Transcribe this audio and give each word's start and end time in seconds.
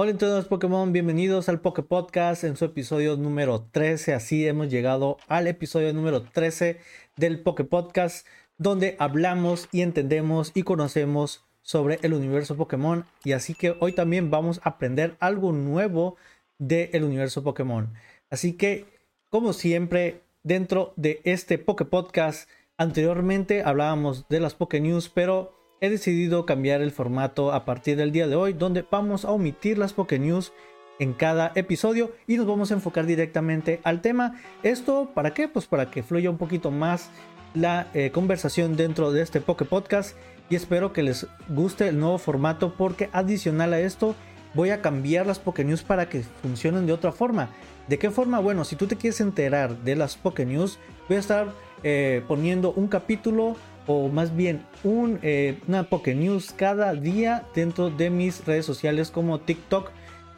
Hola 0.00 0.16
todos 0.16 0.44
Pokémon, 0.44 0.92
bienvenidos 0.92 1.48
al 1.48 1.60
Poké 1.60 1.82
Podcast 1.82 2.44
en 2.44 2.56
su 2.56 2.64
episodio 2.64 3.16
número 3.16 3.62
13. 3.72 4.14
Así 4.14 4.46
hemos 4.46 4.68
llegado 4.68 5.16
al 5.26 5.48
episodio 5.48 5.92
número 5.92 6.22
13 6.22 6.78
del 7.16 7.40
Poké 7.40 7.64
Podcast, 7.64 8.24
donde 8.58 8.94
hablamos 9.00 9.68
y 9.72 9.82
entendemos 9.82 10.52
y 10.54 10.62
conocemos 10.62 11.44
sobre 11.62 11.98
el 12.02 12.14
universo 12.14 12.56
Pokémon. 12.56 13.06
Y 13.24 13.32
así 13.32 13.54
que 13.54 13.74
hoy 13.80 13.90
también 13.90 14.30
vamos 14.30 14.60
a 14.62 14.68
aprender 14.68 15.16
algo 15.18 15.50
nuevo 15.50 16.14
del 16.58 17.02
universo 17.02 17.42
Pokémon. 17.42 17.92
Así 18.30 18.52
que, 18.52 18.84
como 19.30 19.52
siempre, 19.52 20.22
dentro 20.44 20.92
de 20.94 21.20
este 21.24 21.58
Poké 21.58 21.86
Podcast, 21.86 22.48
anteriormente 22.76 23.64
hablábamos 23.64 24.28
de 24.28 24.38
las 24.38 24.54
Poké 24.54 24.78
News, 24.78 25.08
pero 25.08 25.57
he 25.80 25.90
decidido 25.90 26.46
cambiar 26.46 26.80
el 26.80 26.90
formato 26.90 27.52
a 27.52 27.64
partir 27.64 27.96
del 27.96 28.12
día 28.12 28.26
de 28.26 28.36
hoy, 28.36 28.52
donde 28.52 28.84
vamos 28.90 29.24
a 29.24 29.30
omitir 29.30 29.78
las 29.78 29.92
Poké 29.92 30.18
News 30.18 30.52
en 30.98 31.12
cada 31.12 31.52
episodio 31.54 32.12
y 32.26 32.36
nos 32.36 32.46
vamos 32.46 32.70
a 32.70 32.74
enfocar 32.74 33.06
directamente 33.06 33.80
al 33.84 34.00
tema. 34.00 34.34
¿Esto 34.62 35.10
para 35.14 35.32
qué? 35.34 35.48
Pues 35.48 35.66
para 35.66 35.90
que 35.90 36.02
fluya 36.02 36.30
un 36.30 36.38
poquito 36.38 36.70
más 36.70 37.10
la 37.54 37.88
eh, 37.94 38.10
conversación 38.10 38.76
dentro 38.76 39.12
de 39.12 39.22
este 39.22 39.40
Poké 39.40 39.64
Podcast 39.64 40.16
y 40.50 40.56
espero 40.56 40.92
que 40.92 41.02
les 41.02 41.26
guste 41.48 41.88
el 41.88 41.98
nuevo 41.98 42.18
formato 42.18 42.74
porque 42.76 43.08
adicional 43.12 43.72
a 43.72 43.80
esto 43.80 44.14
voy 44.54 44.70
a 44.70 44.82
cambiar 44.82 45.26
las 45.26 45.38
Poké 45.38 45.64
News 45.64 45.82
para 45.82 46.08
que 46.08 46.22
funcionen 46.42 46.86
de 46.86 46.92
otra 46.92 47.12
forma. 47.12 47.50
¿De 47.86 47.98
qué 47.98 48.10
forma? 48.10 48.40
Bueno, 48.40 48.64
si 48.64 48.76
tú 48.76 48.86
te 48.86 48.96
quieres 48.96 49.20
enterar 49.20 49.78
de 49.78 49.96
las 49.96 50.16
Poké 50.16 50.44
News, 50.44 50.78
voy 51.08 51.16
a 51.16 51.20
estar 51.20 51.48
eh, 51.84 52.22
poniendo 52.26 52.72
un 52.72 52.88
capítulo 52.88 53.56
o 53.88 54.08
más 54.08 54.36
bien 54.36 54.64
un, 54.84 55.18
eh, 55.22 55.58
una 55.66 55.84
Poké 55.84 56.14
News 56.14 56.52
cada 56.52 56.94
día 56.94 57.42
dentro 57.54 57.90
de 57.90 58.10
mis 58.10 58.44
redes 58.44 58.66
sociales 58.66 59.10
como 59.10 59.40
TikTok 59.40 59.90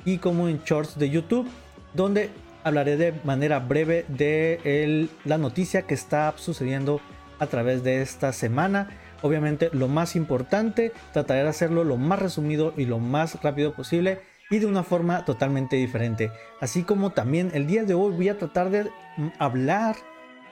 y 0.04 0.18
como 0.18 0.48
en 0.48 0.62
Shorts 0.64 0.98
de 0.98 1.10
YouTube, 1.10 1.48
donde 1.92 2.30
hablaré 2.62 2.96
de 2.96 3.12
manera 3.24 3.58
breve 3.58 4.06
de 4.08 5.08
la 5.24 5.36
noticia 5.36 5.82
que 5.82 5.94
está 5.94 6.32
sucediendo 6.36 7.00
a 7.40 7.46
través 7.46 7.82
de 7.82 8.02
esta 8.02 8.32
semana. 8.32 8.88
Obviamente 9.20 9.68
lo 9.72 9.88
más 9.88 10.14
importante, 10.14 10.92
trataré 11.12 11.42
de 11.42 11.48
hacerlo 11.48 11.82
lo 11.82 11.96
más 11.96 12.20
resumido 12.20 12.72
y 12.76 12.86
lo 12.86 13.00
más 13.00 13.42
rápido 13.42 13.74
posible 13.74 14.20
y 14.48 14.60
de 14.60 14.66
una 14.66 14.84
forma 14.84 15.24
totalmente 15.24 15.76
diferente. 15.76 16.30
Así 16.60 16.84
como 16.84 17.10
también 17.10 17.50
el 17.52 17.66
día 17.66 17.84
de 17.84 17.94
hoy 17.94 18.12
voy 18.12 18.28
a 18.28 18.38
tratar 18.38 18.70
de 18.70 18.84
mm, 18.84 19.28
hablar 19.38 19.96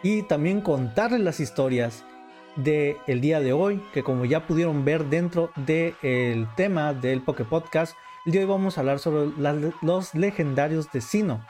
y 0.03 0.23
también 0.23 0.61
contarles 0.61 1.21
las 1.21 1.41
historias 1.41 2.05
del 2.59 3.21
día 3.21 3.41
de 3.41 3.53
hoy, 3.53 3.81
que 3.95 4.03
como 4.03 4.25
ya 4.25 4.47
pudieron 4.47 4.85
ver 4.85 5.05
dentro 5.05 5.53
del 5.55 6.49
tema 6.57 6.93
del 6.93 7.23
Poké 7.23 7.45
Podcast, 7.45 7.97
el 8.27 8.33
día 8.33 8.41
de 8.41 8.47
hoy 8.47 8.51
vamos 8.51 8.77
a 8.77 8.81
hablar 8.81 8.99
sobre 8.99 9.31
los 9.81 10.15
legendarios 10.15 10.91
de 10.91 11.01
Sino, 11.01 11.47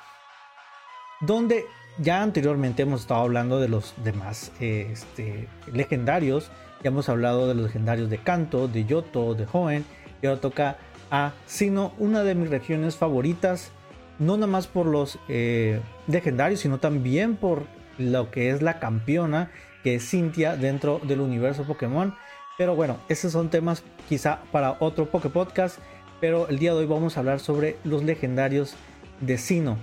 donde 1.20 1.64
ya 1.98 2.22
anteriormente 2.22 2.82
hemos 2.82 3.00
estado 3.00 3.22
hablando 3.22 3.58
de 3.58 3.68
los 3.68 3.94
demás 4.04 4.52
este, 4.60 5.48
legendarios, 5.72 6.50
ya 6.82 6.88
hemos 6.88 7.08
hablado 7.08 7.48
de 7.48 7.54
los 7.54 7.64
legendarios 7.64 8.10
de 8.10 8.18
Kanto, 8.18 8.68
de 8.68 8.84
Yoto, 8.84 9.34
de 9.34 9.46
Hoenn, 9.50 9.86
y 10.20 10.26
ahora 10.26 10.42
toca 10.42 10.76
a 11.10 11.32
Sino, 11.46 11.94
una 11.96 12.22
de 12.22 12.34
mis 12.34 12.50
regiones 12.50 12.96
favoritas, 12.96 13.72
no 14.18 14.36
nada 14.36 14.46
más 14.46 14.66
por 14.66 14.84
los 14.84 15.18
eh, 15.28 15.80
legendarios, 16.06 16.60
sino 16.60 16.78
también 16.78 17.36
por 17.36 17.62
lo 17.96 18.30
que 18.30 18.50
es 18.50 18.60
la 18.60 18.78
campeona 18.78 19.50
que 19.82 19.96
es 19.96 20.08
Cynthia 20.08 20.56
dentro 20.56 21.00
del 21.02 21.20
universo 21.20 21.64
Pokémon. 21.64 22.14
Pero 22.56 22.74
bueno, 22.74 22.98
esos 23.08 23.32
son 23.32 23.50
temas 23.50 23.82
quizá 24.08 24.40
para 24.50 24.76
otro 24.80 25.06
Poké 25.06 25.28
Podcast. 25.28 25.78
Pero 26.20 26.48
el 26.48 26.58
día 26.58 26.72
de 26.72 26.80
hoy 26.80 26.86
vamos 26.86 27.16
a 27.16 27.20
hablar 27.20 27.38
sobre 27.38 27.76
los 27.84 28.02
legendarios 28.02 28.74
de 29.20 29.38
Sino. 29.38 29.78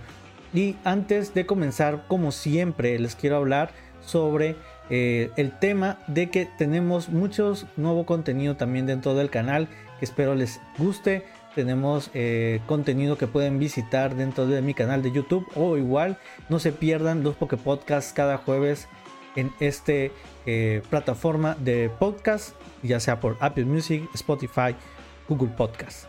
Y 0.54 0.76
antes 0.84 1.34
de 1.34 1.46
comenzar, 1.46 2.06
como 2.08 2.32
siempre, 2.32 3.00
les 3.00 3.16
quiero 3.16 3.38
hablar 3.38 3.72
sobre 4.02 4.56
eh, 4.90 5.32
el 5.36 5.58
tema 5.58 6.00
de 6.08 6.30
que 6.30 6.48
tenemos 6.58 7.10
muchos 7.10 7.66
nuevo 7.76 8.06
contenido 8.06 8.56
también 8.56 8.86
dentro 8.86 9.16
del 9.16 9.30
canal 9.30 9.68
que 10.00 10.06
espero 10.06 10.36
les 10.36 10.62
guste. 10.78 11.26
Tenemos 11.56 12.12
eh, 12.14 12.60
contenido 12.68 13.18
que 13.18 13.28
pueden 13.28 13.60
visitar 13.60 14.16
dentro 14.16 14.46
de 14.46 14.62
mi 14.62 14.74
canal 14.74 15.02
de 15.02 15.12
YouTube 15.12 15.48
o 15.56 15.78
igual 15.78 16.18
no 16.50 16.60
se 16.60 16.74
pierdan 16.74 17.24
los 17.24 17.36
Poké 17.36 17.58
Podcasts 17.58 18.14
cada 18.14 18.38
jueves 18.38 18.88
en 19.36 19.52
esta 19.60 19.94
eh, 20.46 20.82
plataforma 20.90 21.56
de 21.56 21.90
podcast, 22.00 22.56
ya 22.84 23.00
sea 23.00 23.20
por 23.20 23.38
Apple 23.40 23.66
Music, 23.66 24.08
Spotify, 24.14 24.76
Google 25.28 25.50
Podcast. 25.56 26.06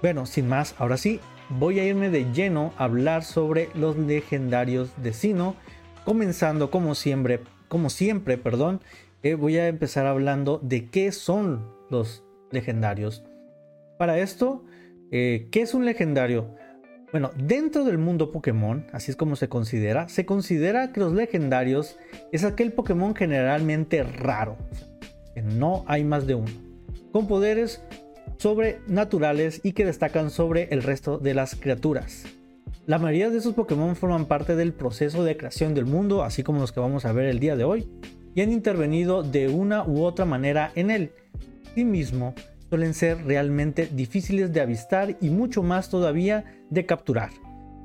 Bueno, 0.00 0.26
sin 0.26 0.48
más, 0.48 0.74
ahora 0.78 0.96
sí, 0.96 1.20
voy 1.48 1.78
a 1.78 1.84
irme 1.84 2.10
de 2.10 2.32
lleno 2.32 2.72
a 2.76 2.84
hablar 2.84 3.24
sobre 3.24 3.68
los 3.74 3.96
legendarios 3.96 4.90
de 4.96 5.12
Sino, 5.12 5.56
comenzando 6.04 6.70
como 6.70 6.94
siempre, 6.94 7.40
como 7.68 7.90
siempre, 7.90 8.38
perdón, 8.38 8.80
eh, 9.22 9.34
voy 9.34 9.58
a 9.58 9.68
empezar 9.68 10.06
hablando 10.06 10.58
de 10.62 10.88
qué 10.88 11.12
son 11.12 11.70
los 11.90 12.24
legendarios. 12.50 13.24
Para 13.98 14.18
esto, 14.18 14.64
eh, 15.12 15.48
¿qué 15.52 15.62
es 15.62 15.74
un 15.74 15.84
legendario? 15.84 16.56
Bueno, 17.12 17.30
dentro 17.36 17.84
del 17.84 17.98
mundo 17.98 18.32
Pokémon, 18.32 18.86
así 18.90 19.10
es 19.10 19.18
como 19.18 19.36
se 19.36 19.50
considera, 19.50 20.08
se 20.08 20.24
considera 20.24 20.92
que 20.92 21.00
los 21.00 21.12
legendarios 21.12 21.98
es 22.32 22.42
aquel 22.42 22.72
Pokémon 22.72 23.14
generalmente 23.14 24.02
raro, 24.02 24.56
que 25.34 25.42
no 25.42 25.84
hay 25.86 26.04
más 26.04 26.26
de 26.26 26.36
uno, 26.36 26.50
con 27.12 27.28
poderes 27.28 27.82
sobrenaturales 28.38 29.60
y 29.62 29.72
que 29.72 29.84
destacan 29.84 30.30
sobre 30.30 30.68
el 30.70 30.82
resto 30.82 31.18
de 31.18 31.34
las 31.34 31.54
criaturas. 31.54 32.24
La 32.86 32.98
mayoría 32.98 33.28
de 33.28 33.36
esos 33.36 33.52
Pokémon 33.52 33.94
forman 33.94 34.24
parte 34.24 34.56
del 34.56 34.72
proceso 34.72 35.22
de 35.22 35.36
creación 35.36 35.74
del 35.74 35.84
mundo, 35.84 36.24
así 36.24 36.42
como 36.42 36.60
los 36.60 36.72
que 36.72 36.80
vamos 36.80 37.04
a 37.04 37.12
ver 37.12 37.26
el 37.26 37.40
día 37.40 37.56
de 37.56 37.64
hoy, 37.64 37.90
y 38.34 38.40
han 38.40 38.50
intervenido 38.50 39.22
de 39.22 39.48
una 39.48 39.84
u 39.84 40.02
otra 40.02 40.24
manera 40.24 40.72
en 40.76 40.90
él. 40.90 41.12
mismo 41.76 42.34
suelen 42.72 42.94
ser 42.94 43.26
realmente 43.26 43.86
difíciles 43.92 44.50
de 44.50 44.62
avistar 44.62 45.18
y 45.20 45.28
mucho 45.28 45.62
más 45.62 45.90
todavía 45.90 46.64
de 46.70 46.86
capturar, 46.86 47.28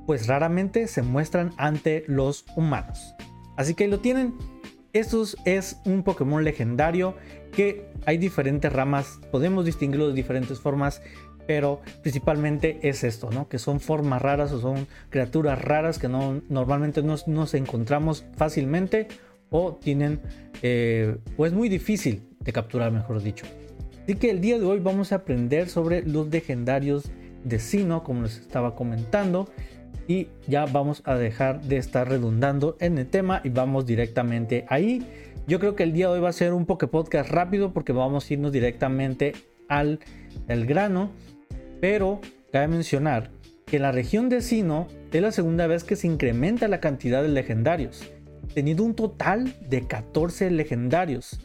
pues 0.05 0.27
raramente 0.27 0.87
se 0.87 1.01
muestran 1.01 1.51
ante 1.57 2.05
los 2.07 2.45
humanos. 2.55 3.13
Así 3.57 3.73
que 3.73 3.89
lo 3.89 3.99
tienen. 3.99 4.35
Estos 4.93 5.35
es 5.43 5.81
un 5.83 6.03
Pokémon 6.03 6.41
legendario 6.41 7.17
que 7.51 7.89
hay 8.05 8.17
diferentes 8.17 8.71
ramas, 8.71 9.19
podemos 9.29 9.65
distinguirlo 9.65 10.07
de 10.07 10.13
diferentes 10.13 10.61
formas, 10.61 11.01
pero 11.45 11.81
principalmente 12.01 12.79
es 12.81 13.03
esto, 13.03 13.29
¿no? 13.29 13.49
Que 13.49 13.59
son 13.59 13.81
formas 13.81 14.21
raras 14.21 14.53
o 14.53 14.61
son 14.61 14.87
criaturas 15.09 15.61
raras 15.61 15.99
que 15.99 16.07
no, 16.07 16.41
normalmente 16.47 17.03
no 17.03 17.17
nos 17.27 17.53
encontramos 17.55 18.23
fácilmente 18.37 19.09
o 19.49 19.73
tienen, 19.73 20.21
eh, 20.61 21.17
o 21.35 21.45
es 21.45 21.51
muy 21.51 21.67
difícil 21.67 22.23
de 22.39 22.53
capturar, 22.53 22.93
mejor 22.93 23.21
dicho. 23.21 23.45
Así 24.07 24.15
que 24.15 24.29
el 24.29 24.39
día 24.39 24.57
de 24.57 24.63
hoy 24.63 24.79
vamos 24.79 25.11
a 25.11 25.15
aprender 25.15 25.67
sobre 25.67 26.01
los 26.01 26.29
legendarios 26.29 27.11
de 27.43 27.59
Sino, 27.59 28.05
como 28.05 28.21
les 28.21 28.37
estaba 28.37 28.73
comentando. 28.73 29.49
Y 30.07 30.29
ya 30.47 30.65
vamos 30.65 31.01
a 31.03 31.15
dejar 31.15 31.61
de 31.63 31.75
estar 31.75 32.07
redundando 32.07 32.77
en 32.79 32.97
el 32.97 33.07
tema 33.07 33.41
y 33.43 33.49
vamos 33.49 33.85
directamente 33.85 34.65
ahí. 34.69 35.05
Yo 35.45 35.59
creo 35.59 35.75
que 35.75 35.83
el 35.83 35.91
día 35.91 36.07
de 36.07 36.13
hoy 36.13 36.19
va 36.21 36.29
a 36.29 36.31
ser 36.31 36.53
un 36.53 36.65
poke 36.65 36.87
podcast 36.87 37.29
rápido 37.31 37.73
porque 37.73 37.91
vamos 37.91 38.29
a 38.29 38.33
irnos 38.33 38.53
directamente 38.53 39.33
al, 39.67 39.99
al 40.47 40.65
grano. 40.65 41.11
Pero 41.81 42.21
cabe 42.53 42.69
mencionar 42.69 43.29
que 43.65 43.77
la 43.77 43.91
región 43.91 44.29
de 44.29 44.39
Sino 44.39 44.87
es 45.11 45.21
la 45.21 45.33
segunda 45.33 45.67
vez 45.67 45.83
que 45.83 45.97
se 45.97 46.07
incrementa 46.07 46.69
la 46.69 46.79
cantidad 46.79 47.21
de 47.23 47.27
legendarios, 47.27 48.09
teniendo 48.53 48.85
un 48.85 48.95
total 48.95 49.53
de 49.67 49.85
14 49.85 50.49
legendarios, 50.49 51.41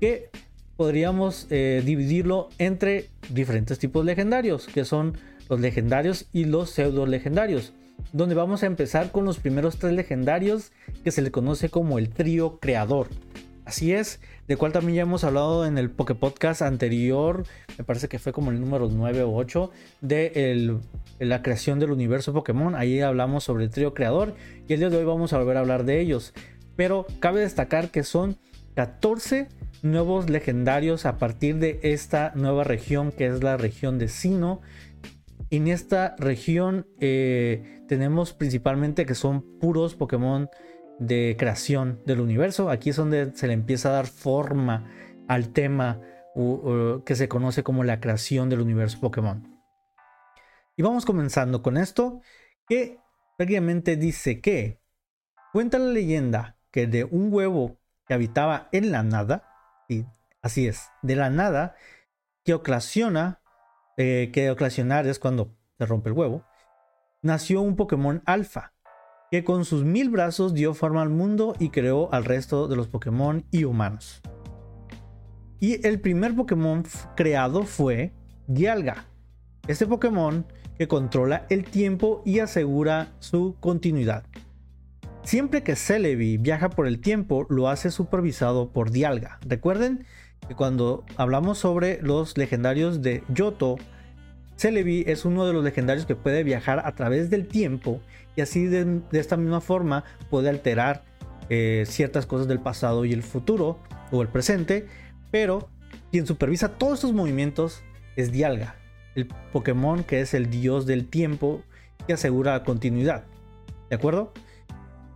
que 0.00 0.30
podríamos 0.76 1.46
eh, 1.50 1.82
dividirlo 1.84 2.48
entre 2.58 3.08
diferentes 3.30 3.78
tipos 3.78 4.04
legendarios, 4.04 4.66
que 4.66 4.84
son 4.84 5.16
los 5.48 5.60
legendarios 5.60 6.26
y 6.32 6.44
los 6.44 6.70
pseudo 6.70 7.06
legendarios, 7.06 7.72
donde 8.12 8.34
vamos 8.34 8.62
a 8.62 8.66
empezar 8.66 9.10
con 9.10 9.24
los 9.24 9.38
primeros 9.38 9.78
tres 9.78 9.94
legendarios 9.94 10.72
que 11.02 11.10
se 11.10 11.22
le 11.22 11.30
conoce 11.30 11.70
como 11.70 11.98
el 11.98 12.10
trío 12.10 12.58
creador. 12.58 13.08
Así 13.64 13.92
es, 13.92 14.20
de 14.46 14.56
cual 14.56 14.70
también 14.70 14.96
ya 14.96 15.02
hemos 15.02 15.24
hablado 15.24 15.66
en 15.66 15.76
el 15.76 15.90
Poké 15.90 16.14
Podcast 16.14 16.62
anterior, 16.62 17.44
me 17.76 17.82
parece 17.82 18.06
que 18.06 18.20
fue 18.20 18.32
como 18.32 18.52
el 18.52 18.60
número 18.60 18.88
9 18.88 19.24
o 19.24 19.34
8 19.34 19.72
de 20.02 20.78
la 21.18 21.42
creación 21.42 21.80
del 21.80 21.90
universo 21.90 22.32
Pokémon. 22.32 22.76
Ahí 22.76 23.00
hablamos 23.00 23.42
sobre 23.42 23.64
el 23.64 23.70
trío 23.70 23.92
creador 23.92 24.34
y 24.68 24.72
el 24.72 24.78
día 24.78 24.90
de 24.90 24.98
hoy 24.98 25.04
vamos 25.04 25.32
a 25.32 25.38
volver 25.38 25.56
a 25.56 25.60
hablar 25.60 25.84
de 25.84 26.00
ellos. 26.00 26.32
Pero 26.76 27.06
cabe 27.18 27.40
destacar 27.40 27.90
que 27.90 28.04
son 28.04 28.36
14 28.76 29.48
nuevos 29.82 30.30
legendarios 30.30 31.06
a 31.06 31.18
partir 31.18 31.56
de 31.56 31.80
esta 31.82 32.32
nueva 32.34 32.64
región 32.64 33.12
que 33.12 33.26
es 33.26 33.42
la 33.42 33.56
región 33.56 33.98
de 33.98 34.08
Sino. 34.08 34.60
En 35.50 35.68
esta 35.68 36.16
región 36.18 36.86
eh, 37.00 37.82
tenemos 37.88 38.32
principalmente 38.32 39.06
que 39.06 39.14
son 39.14 39.58
puros 39.58 39.94
Pokémon 39.94 40.48
de 40.98 41.36
creación 41.38 42.00
del 42.06 42.20
universo. 42.20 42.70
Aquí 42.70 42.90
es 42.90 42.96
donde 42.96 43.32
se 43.34 43.46
le 43.46 43.52
empieza 43.52 43.90
a 43.90 43.92
dar 43.92 44.06
forma 44.06 44.90
al 45.28 45.50
tema 45.50 46.00
que 47.04 47.16
se 47.16 47.28
conoce 47.28 47.62
como 47.62 47.82
la 47.82 47.98
creación 47.98 48.50
del 48.50 48.60
universo 48.60 49.00
Pokémon. 49.00 49.56
Y 50.76 50.82
vamos 50.82 51.06
comenzando 51.06 51.62
con 51.62 51.78
esto, 51.78 52.20
que 52.68 52.98
prácticamente 53.38 53.96
dice 53.96 54.42
que 54.42 54.82
cuenta 55.52 55.78
la 55.78 55.90
leyenda 55.90 56.58
que 56.70 56.86
de 56.86 57.04
un 57.04 57.32
huevo 57.32 57.78
que 58.06 58.12
habitaba 58.12 58.68
en 58.72 58.92
la 58.92 59.02
nada, 59.02 59.55
así 60.42 60.66
es, 60.66 60.90
de 61.02 61.16
la 61.16 61.30
nada, 61.30 61.74
que 62.44 62.54
ocasiona, 62.54 63.40
eh, 63.96 64.30
que 64.32 64.50
ocasionar 64.50 65.06
es 65.06 65.18
cuando 65.18 65.56
se 65.78 65.86
rompe 65.86 66.10
el 66.10 66.14
huevo, 66.14 66.44
nació 67.22 67.60
un 67.60 67.76
Pokémon 67.76 68.22
alfa, 68.24 68.72
que 69.30 69.44
con 69.44 69.64
sus 69.64 69.84
mil 69.84 70.10
brazos 70.10 70.54
dio 70.54 70.74
forma 70.74 71.02
al 71.02 71.10
mundo 71.10 71.54
y 71.58 71.70
creó 71.70 72.12
al 72.12 72.24
resto 72.24 72.68
de 72.68 72.76
los 72.76 72.88
Pokémon 72.88 73.44
y 73.50 73.64
humanos. 73.64 74.22
Y 75.58 75.86
el 75.86 76.00
primer 76.00 76.36
Pokémon 76.36 76.84
creado 77.16 77.64
fue 77.64 78.12
Dialga. 78.46 79.06
Este 79.66 79.86
Pokémon 79.86 80.46
que 80.78 80.86
controla 80.86 81.46
el 81.48 81.64
tiempo 81.64 82.22
y 82.24 82.38
asegura 82.40 83.14
su 83.18 83.56
continuidad. 83.60 84.24
Siempre 85.26 85.64
que 85.64 85.74
Celebi 85.74 86.36
viaja 86.36 86.70
por 86.70 86.86
el 86.86 87.00
tiempo, 87.00 87.46
lo 87.48 87.68
hace 87.68 87.90
supervisado 87.90 88.70
por 88.70 88.92
Dialga. 88.92 89.40
Recuerden 89.44 90.06
que 90.46 90.54
cuando 90.54 91.04
hablamos 91.16 91.58
sobre 91.58 92.00
los 92.00 92.38
legendarios 92.38 93.02
de 93.02 93.24
Yoto, 93.34 93.74
Celebi 94.54 95.02
es 95.08 95.24
uno 95.24 95.44
de 95.44 95.52
los 95.52 95.64
legendarios 95.64 96.06
que 96.06 96.14
puede 96.14 96.44
viajar 96.44 96.80
a 96.84 96.94
través 96.94 97.28
del 97.28 97.48
tiempo 97.48 98.00
y 98.36 98.40
así 98.40 98.66
de, 98.66 99.00
esta 99.10 99.36
misma 99.36 99.60
forma 99.60 100.04
puede 100.30 100.48
alterar 100.48 101.02
eh, 101.48 101.82
ciertas 101.88 102.24
cosas 102.24 102.46
del 102.46 102.60
pasado 102.60 103.04
y 103.04 103.12
el 103.12 103.24
futuro 103.24 103.80
o 104.12 104.22
el 104.22 104.28
presente, 104.28 104.86
pero 105.32 105.68
quien 106.12 106.28
supervisa 106.28 106.78
todos 106.78 107.00
estos 107.00 107.14
movimientos 107.14 107.82
es 108.14 108.30
Dialga, 108.30 108.76
el 109.16 109.26
Pokémon 109.52 110.04
que 110.04 110.20
es 110.20 110.34
el 110.34 110.50
dios 110.50 110.86
del 110.86 111.08
tiempo 111.08 111.64
que 112.06 112.12
asegura 112.12 112.62
continuidad. 112.62 113.24
¿De 113.90 113.96
acuerdo? 113.96 114.32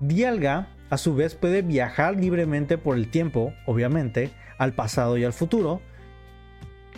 Dialga 0.00 0.68
a 0.88 0.96
su 0.96 1.14
vez 1.14 1.34
puede 1.34 1.62
viajar 1.62 2.16
libremente 2.16 2.78
por 2.78 2.96
el 2.96 3.10
tiempo, 3.10 3.54
obviamente, 3.66 4.30
al 4.58 4.72
pasado 4.72 5.16
y 5.18 5.24
al 5.24 5.32
futuro. 5.32 5.80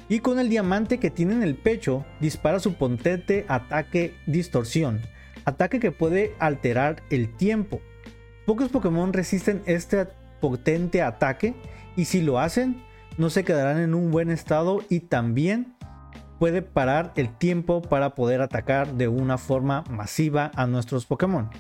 Y 0.09 0.21
con 0.21 0.39
el 0.39 0.49
diamante 0.49 0.99
que 0.99 1.11
tiene 1.11 1.35
en 1.35 1.43
el 1.43 1.57
pecho, 1.57 2.05
dispara 2.21 2.59
su 2.59 2.75
potente 2.75 3.45
ataque 3.49 4.15
distorsión, 4.27 5.01
ataque 5.45 5.81
que 5.81 5.93
puede 5.93 6.35
alterar 6.39 7.03
el 7.11 7.37
tiempo. 7.37 7.81
Pocos 8.47 8.71
Pokémon 8.71 9.13
resisten 9.13 9.63
este 9.67 10.07
potente 10.41 11.03
ataque 11.03 11.55
y 11.97 12.07
si 12.07 12.21
lo 12.21 12.41
hacen, 12.41 12.83
no 13.19 13.31
se 13.31 13.45
quedarán 13.45 13.79
en 13.79 13.95
un 13.95 14.11
buen 14.11 14.31
estado 14.31 14.81
y 14.89 15.01
también 15.01 15.75
puede 16.39 16.63
parar 16.63 17.13
el 17.17 17.37
tiempo 17.37 17.83
para 17.83 18.15
poder 18.15 18.41
atacar 18.41 18.95
de 18.95 19.07
una 19.07 19.39
forma 19.39 19.85
masiva 19.91 20.51
a 20.55 20.67
nuestros 20.67 21.07
Pokémon. 21.07 21.51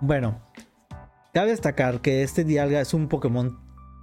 Bueno, 0.00 0.40
cabe 1.34 1.50
destacar 1.50 2.00
que 2.00 2.22
este 2.22 2.44
Dialga 2.44 2.80
es 2.80 2.94
un 2.94 3.08
Pokémon 3.08 3.58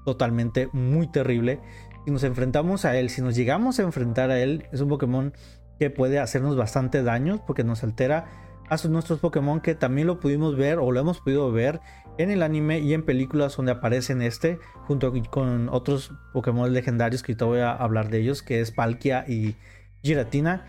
totalmente 0.06 0.70
muy 0.72 1.08
terrible. 1.08 1.60
Si 2.06 2.12
nos 2.12 2.24
enfrentamos 2.24 2.86
a 2.86 2.96
él, 2.98 3.10
si 3.10 3.22
nos 3.22 3.36
llegamos 3.36 3.80
a 3.80 3.84
enfrentar 3.84 4.30
a 4.30 4.40
él, 4.40 4.68
es 4.72 4.80
un 4.82 4.90
Pokémon 4.90 5.34
que 5.80 5.90
puede 5.90 6.20
hacernos 6.20 6.56
bastante 6.56 7.02
daño 7.02 7.44
porque 7.46 7.64
nos 7.64 7.84
altera 7.84 8.26
a 8.70 8.88
nuestros 8.88 9.20
Pokémon 9.20 9.60
que 9.60 9.76
también 9.76 10.08
lo 10.08 10.20
pudimos 10.20 10.56
ver 10.56 10.78
o 10.78 10.92
lo 10.92 11.00
hemos 11.00 11.22
podido 11.22 11.52
ver 11.52 11.80
en 12.18 12.32
el 12.32 12.44
anime 12.44 12.80
y 12.80 12.94
en 12.94 13.04
películas 13.04 13.56
donde 13.56 13.72
aparecen 13.72 14.22
este 14.22 14.60
junto 14.86 15.14
con 15.30 15.70
otros 15.70 16.12
Pokémon 16.34 16.72
legendarios 16.74 17.24
que 17.24 17.32
ahorita 17.32 17.46
voy 17.46 17.60
a 17.60 17.72
hablar 17.72 18.10
de 18.10 18.20
ellos 18.20 18.42
que 18.44 18.60
es 18.60 18.72
Palkia 18.72 19.24
y 19.28 19.56
Giratina 20.04 20.66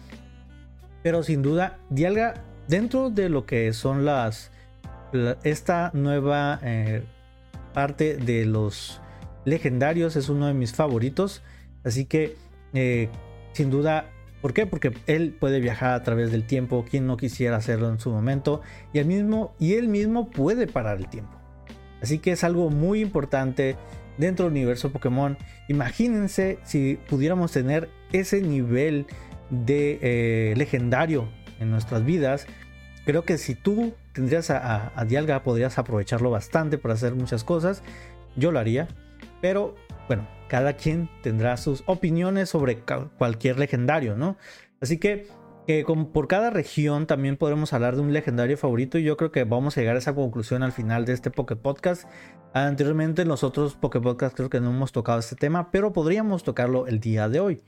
pero 1.02 1.22
sin 1.22 1.42
duda 1.42 1.78
Dialga 1.90 2.34
dentro 2.68 3.10
de 3.10 3.28
lo 3.28 3.46
que 3.46 3.72
son 3.72 4.04
las 4.04 4.52
esta 5.42 5.90
nueva 5.94 6.60
eh, 6.62 7.02
parte 7.74 8.16
de 8.16 8.44
los 8.44 9.00
legendarios 9.44 10.16
es 10.16 10.28
uno 10.28 10.46
de 10.46 10.54
mis 10.54 10.72
favoritos 10.72 11.42
así 11.84 12.04
que 12.04 12.36
eh, 12.74 13.08
sin 13.52 13.70
duda 13.70 14.10
¿Por 14.40 14.54
qué? 14.54 14.66
Porque 14.66 14.92
él 15.06 15.36
puede 15.38 15.58
viajar 15.58 15.94
a 15.94 16.02
través 16.04 16.30
del 16.30 16.44
tiempo, 16.44 16.84
quien 16.88 17.06
no 17.06 17.16
quisiera 17.16 17.56
hacerlo 17.56 17.88
en 17.90 17.98
su 17.98 18.10
momento, 18.10 18.60
y, 18.92 19.02
mismo, 19.02 19.54
y 19.58 19.74
él 19.74 19.88
mismo 19.88 20.30
puede 20.30 20.68
parar 20.68 20.98
el 20.98 21.08
tiempo. 21.08 21.36
Así 22.00 22.20
que 22.20 22.32
es 22.32 22.44
algo 22.44 22.70
muy 22.70 23.00
importante 23.00 23.76
dentro 24.16 24.44
del 24.44 24.52
universo 24.52 24.92
Pokémon. 24.92 25.36
Imagínense 25.68 26.58
si 26.62 26.98
pudiéramos 27.08 27.50
tener 27.50 27.88
ese 28.12 28.40
nivel 28.40 29.06
de 29.50 29.98
eh, 30.02 30.54
legendario 30.56 31.28
en 31.58 31.70
nuestras 31.70 32.04
vidas. 32.04 32.46
Creo 33.08 33.24
que 33.24 33.38
si 33.38 33.54
tú 33.54 33.94
tendrías 34.12 34.50
a, 34.50 34.92
Dialga 35.06 35.42
podrías 35.42 35.78
aprovecharlo 35.78 36.28
bastante 36.28 36.76
para 36.76 36.92
hacer 36.92 37.14
muchas 37.14 37.42
cosas. 37.42 37.82
Yo 38.36 38.52
lo 38.52 38.58
haría. 38.58 38.86
Pero 39.40 39.76
bueno, 40.08 40.28
cada 40.46 40.74
quien 40.74 41.08
tendrá 41.22 41.56
sus 41.56 41.82
opiniones 41.86 42.50
sobre 42.50 42.84
cualquier 43.16 43.58
legendario, 43.58 44.14
¿no? 44.14 44.36
Así 44.82 44.98
que 44.98 45.26
por 46.12 46.28
cada 46.28 46.50
región 46.50 47.06
también 47.06 47.38
podremos 47.38 47.72
hablar 47.72 47.96
de 47.96 48.02
un 48.02 48.12
legendario 48.12 48.58
favorito 48.58 48.98
y 48.98 49.04
yo 49.04 49.16
creo 49.16 49.32
que 49.32 49.44
vamos 49.44 49.78
a 49.78 49.80
llegar 49.80 49.96
a 49.96 50.00
esa 50.00 50.14
conclusión 50.14 50.62
al 50.62 50.72
final 50.72 51.06
de 51.06 51.14
este 51.14 51.30
Poké 51.30 51.56
Podcast. 51.56 52.06
Anteriormente 52.52 53.22
en 53.22 53.28
los 53.28 53.42
otros 53.42 53.74
Poké 53.74 54.02
Podcast 54.02 54.36
creo 54.36 54.50
que 54.50 54.60
no 54.60 54.68
hemos 54.68 54.92
tocado 54.92 55.18
este 55.18 55.34
tema, 55.34 55.70
pero 55.70 55.94
podríamos 55.94 56.44
tocarlo 56.44 56.86
el 56.86 57.00
día 57.00 57.30
de 57.30 57.40
hoy. 57.40 57.62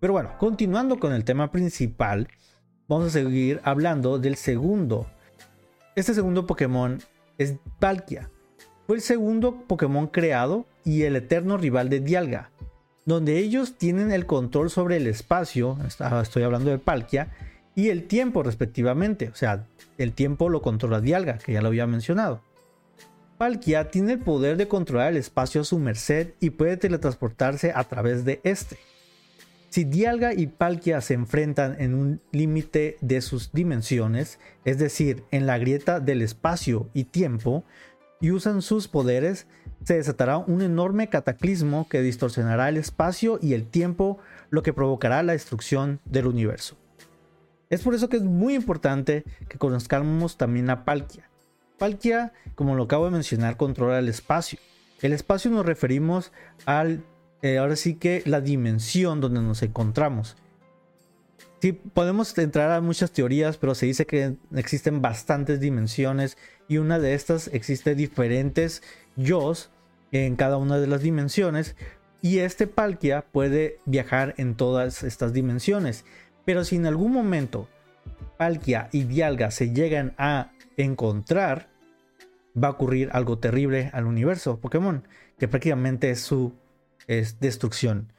Pero 0.00 0.12
bueno, 0.12 0.36
continuando 0.36 0.98
con 0.98 1.14
el 1.14 1.24
tema 1.24 1.50
principal, 1.50 2.28
vamos 2.90 3.06
a 3.06 3.10
seguir 3.10 3.60
hablando 3.62 4.18
del 4.18 4.34
segundo. 4.34 5.06
Este 5.94 6.12
segundo 6.12 6.44
Pokémon 6.44 7.00
es 7.38 7.54
Palkia. 7.78 8.30
Fue 8.88 8.96
el 8.96 9.02
segundo 9.02 9.62
Pokémon 9.68 10.08
creado 10.08 10.66
y 10.84 11.02
el 11.02 11.14
eterno 11.14 11.56
rival 11.56 11.88
de 11.88 12.00
Dialga, 12.00 12.50
donde 13.04 13.38
ellos 13.38 13.78
tienen 13.78 14.10
el 14.10 14.26
control 14.26 14.70
sobre 14.70 14.96
el 14.96 15.06
espacio, 15.06 15.78
estoy 16.20 16.42
hablando 16.42 16.70
de 16.70 16.78
Palkia, 16.78 17.28
y 17.76 17.90
el 17.90 18.08
tiempo 18.08 18.42
respectivamente, 18.42 19.28
o 19.28 19.36
sea, 19.36 19.68
el 19.96 20.12
tiempo 20.12 20.48
lo 20.48 20.60
controla 20.60 21.00
Dialga, 21.00 21.38
que 21.38 21.52
ya 21.52 21.62
lo 21.62 21.68
había 21.68 21.86
mencionado. 21.86 22.42
Palkia 23.38 23.92
tiene 23.92 24.14
el 24.14 24.18
poder 24.18 24.56
de 24.56 24.66
controlar 24.66 25.12
el 25.12 25.16
espacio 25.16 25.60
a 25.60 25.64
su 25.64 25.78
merced 25.78 26.34
y 26.40 26.50
puede 26.50 26.76
teletransportarse 26.76 27.72
a 27.72 27.84
través 27.84 28.24
de 28.24 28.40
este. 28.42 28.78
Si 29.70 29.84
Dialga 29.84 30.34
y 30.34 30.48
Palkia 30.48 31.00
se 31.00 31.14
enfrentan 31.14 31.76
en 31.78 31.94
un 31.94 32.20
límite 32.32 32.96
de 33.00 33.20
sus 33.20 33.52
dimensiones, 33.52 34.40
es 34.64 34.78
decir, 34.78 35.22
en 35.30 35.46
la 35.46 35.58
grieta 35.58 36.00
del 36.00 36.22
espacio 36.22 36.90
y 36.92 37.04
tiempo, 37.04 37.64
y 38.20 38.32
usan 38.32 38.62
sus 38.62 38.88
poderes, 38.88 39.46
se 39.84 39.94
desatará 39.94 40.38
un 40.38 40.60
enorme 40.62 41.08
cataclismo 41.08 41.88
que 41.88 42.02
distorsionará 42.02 42.68
el 42.68 42.78
espacio 42.78 43.38
y 43.40 43.54
el 43.54 43.64
tiempo, 43.64 44.18
lo 44.50 44.64
que 44.64 44.72
provocará 44.72 45.22
la 45.22 45.32
destrucción 45.34 46.00
del 46.04 46.26
universo. 46.26 46.76
Es 47.70 47.82
por 47.82 47.94
eso 47.94 48.08
que 48.08 48.16
es 48.16 48.24
muy 48.24 48.56
importante 48.56 49.22
que 49.48 49.56
conozcamos 49.56 50.36
también 50.36 50.68
a 50.70 50.84
Palkia. 50.84 51.30
Palkia, 51.78 52.32
como 52.56 52.74
lo 52.74 52.82
acabo 52.82 53.04
de 53.04 53.12
mencionar, 53.12 53.56
controla 53.56 54.00
el 54.00 54.08
espacio. 54.08 54.58
El 55.00 55.12
espacio 55.12 55.48
nos 55.52 55.64
referimos 55.64 56.32
al, 56.66 57.04
eh, 57.42 57.58
ahora 57.58 57.76
sí 57.76 57.94
que 57.94 58.22
la 58.26 58.40
dimensión 58.40 59.20
donde 59.20 59.40
nos 59.40 59.62
encontramos. 59.62 60.36
Sí, 61.60 61.72
podemos 61.72 62.36
entrar 62.38 62.70
a 62.70 62.80
muchas 62.80 63.10
teorías, 63.10 63.58
pero 63.58 63.74
se 63.74 63.86
dice 63.86 64.06
que 64.06 64.36
existen 64.54 65.02
bastantes 65.02 65.60
dimensiones 65.60 66.38
y 66.68 66.78
una 66.78 66.98
de 66.98 67.12
estas 67.14 67.48
existe 67.48 67.94
diferentes 67.94 68.82
yo 69.16 69.52
en 70.12 70.36
cada 70.36 70.56
una 70.56 70.78
de 70.78 70.86
las 70.86 71.02
dimensiones 71.02 71.76
y 72.22 72.38
este 72.38 72.66
Palkia 72.66 73.26
puede 73.30 73.78
viajar 73.84 74.34
en 74.38 74.54
todas 74.54 75.02
estas 75.02 75.32
dimensiones. 75.32 76.04
Pero 76.44 76.64
si 76.64 76.76
en 76.76 76.86
algún 76.86 77.12
momento 77.12 77.68
Palkia 78.38 78.88
y 78.92 79.04
Dialga 79.04 79.50
se 79.50 79.72
llegan 79.72 80.14
a 80.16 80.52
encontrar, 80.76 81.68
va 82.56 82.68
a 82.68 82.72
ocurrir 82.72 83.10
algo 83.12 83.38
terrible 83.38 83.90
al 83.92 84.06
universo 84.06 84.58
Pokémon, 84.60 85.06
que 85.38 85.48
prácticamente 85.48 86.10
es 86.10 86.20
su 86.20 86.54
destrucción. 87.06 88.12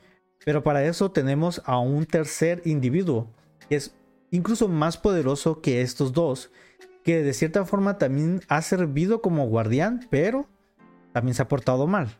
Pero 0.43 0.63
para 0.63 0.83
eso 0.85 1.11
tenemos 1.11 1.61
a 1.65 1.79
un 1.79 2.05
tercer 2.05 2.61
individuo, 2.65 3.31
que 3.69 3.75
es 3.75 3.95
incluso 4.31 4.67
más 4.67 4.97
poderoso 4.97 5.61
que 5.61 5.81
estos 5.81 6.13
dos, 6.13 6.51
que 7.03 7.23
de 7.23 7.33
cierta 7.33 7.65
forma 7.65 7.97
también 7.97 8.41
ha 8.47 8.61
servido 8.61 9.21
como 9.21 9.47
guardián, 9.47 10.07
pero 10.09 10.47
también 11.13 11.35
se 11.35 11.41
ha 11.41 11.47
portado 11.47 11.87
mal. 11.87 12.17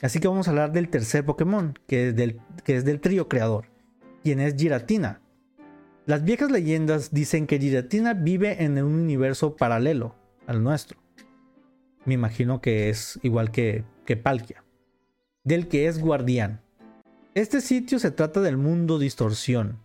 Así 0.00 0.20
que 0.20 0.28
vamos 0.28 0.46
a 0.46 0.50
hablar 0.50 0.72
del 0.72 0.88
tercer 0.88 1.24
Pokémon, 1.24 1.76
que 1.86 2.08
es 2.08 2.16
del, 2.16 2.40
que 2.64 2.76
es 2.76 2.84
del 2.84 3.00
trío 3.00 3.28
creador, 3.28 3.66
quien 4.22 4.40
es 4.40 4.54
Giratina. 4.54 5.20
Las 6.06 6.24
viejas 6.24 6.50
leyendas 6.50 7.12
dicen 7.12 7.46
que 7.46 7.58
Giratina 7.58 8.14
vive 8.14 8.62
en 8.62 8.82
un 8.82 8.94
universo 8.94 9.56
paralelo 9.56 10.14
al 10.46 10.62
nuestro. 10.62 10.98
Me 12.04 12.14
imagino 12.14 12.60
que 12.60 12.88
es 12.88 13.18
igual 13.22 13.50
que, 13.50 13.84
que 14.06 14.16
Palkia, 14.16 14.64
del 15.48 15.66
que 15.66 15.88
es 15.88 15.98
guardián. 15.98 16.60
Este 17.34 17.62
sitio 17.62 17.98
se 17.98 18.10
trata 18.10 18.42
del 18.42 18.58
mundo 18.58 18.98
distorsión, 18.98 19.78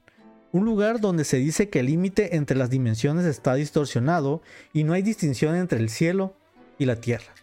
un 0.52 0.66
lugar 0.66 1.00
donde 1.00 1.24
se 1.24 1.38
dice 1.38 1.70
que 1.70 1.80
el 1.80 1.86
límite 1.86 2.36
entre 2.36 2.58
las 2.58 2.70
dimensiones 2.70 3.26
está 3.26 3.56
distorsionado 3.56 4.42
y 4.74 4.84
no 4.84 4.92
hay 4.92 5.02
distinción 5.02 5.56
entre 5.56 5.80
el 5.80 5.90
cielo 5.90 6.36
y 6.78 6.86
la 6.86 6.98
tierra. 6.98 7.34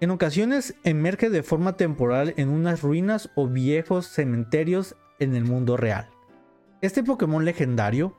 En 0.00 0.10
ocasiones 0.10 0.74
emerge 0.84 1.30
de 1.30 1.42
forma 1.42 1.78
temporal 1.78 2.34
en 2.36 2.50
unas 2.50 2.82
ruinas 2.82 3.30
o 3.34 3.48
viejos 3.48 4.06
cementerios 4.08 4.96
en 5.18 5.34
el 5.34 5.44
mundo 5.44 5.78
real. 5.78 6.10
Este 6.82 7.02
Pokémon 7.02 7.46
legendario 7.46 8.14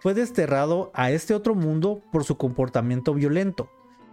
fue 0.00 0.12
desterrado 0.12 0.90
a 0.92 1.10
este 1.10 1.32
otro 1.32 1.54
mundo 1.54 2.02
por 2.12 2.24
su 2.24 2.36
comportamiento 2.36 3.14
violento, 3.14 3.70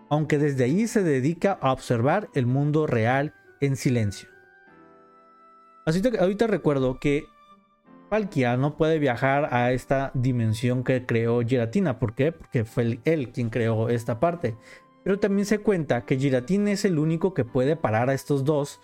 aunque 0.08 0.38
desde 0.38 0.64
ahí 0.64 0.88
se 0.88 1.04
dedica 1.04 1.60
a 1.62 1.74
observar 1.74 2.30
el 2.36 2.46
mundo 2.46 2.88
real 2.88 3.34
en 3.60 3.76
silencio. 3.76 4.35
Así 5.86 6.01
que 6.01 6.18
ahorita 6.18 6.48
recuerdo 6.48 7.00
que 7.00 7.27
Palkia 8.10 8.58
no 8.58 8.75
puede 8.75 9.00
viajar 9.00 9.54
a 9.54 9.72
esta 9.72 10.12
dimensión 10.13 10.84
que 10.84 11.06
creó 11.06 11.42
Giratina. 11.42 12.00
¿Por 12.00 12.13
qué? 12.15 12.32
Porque 12.32 12.65
fue 12.65 13.00
él 13.06 13.32
quien 13.32 13.50
creó 13.50 13.89
esta 13.89 14.20
parte. 14.20 14.56
Pero 15.04 15.20
también 15.20 15.46
se 15.46 15.60
cuenta 15.60 16.06
que 16.06 16.18
Giratina 16.18 16.72
es 16.72 16.86
el 16.86 16.98
único 16.98 17.34
que 17.34 17.46
puede 17.46 17.75
parar 17.75 18.10
a 18.10 18.13
estos 18.13 18.44
dos. 18.44 18.80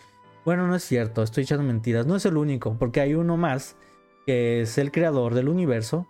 Bueno, 0.46 0.68
no 0.68 0.76
es 0.76 0.84
cierto, 0.84 1.24
estoy 1.24 1.44
echando 1.44 1.64
mentiras. 1.64 2.06
No 2.06 2.16
es 2.16 2.26
el 2.26 2.38
único, 2.38 2.78
porque 2.78 3.02
hay 3.02 3.16
uno 3.16 3.38
más 3.38 3.76
que 4.26 4.62
es 4.62 4.78
el 4.78 4.92
creador 4.92 5.34
del 5.34 5.50
universo, 5.50 6.08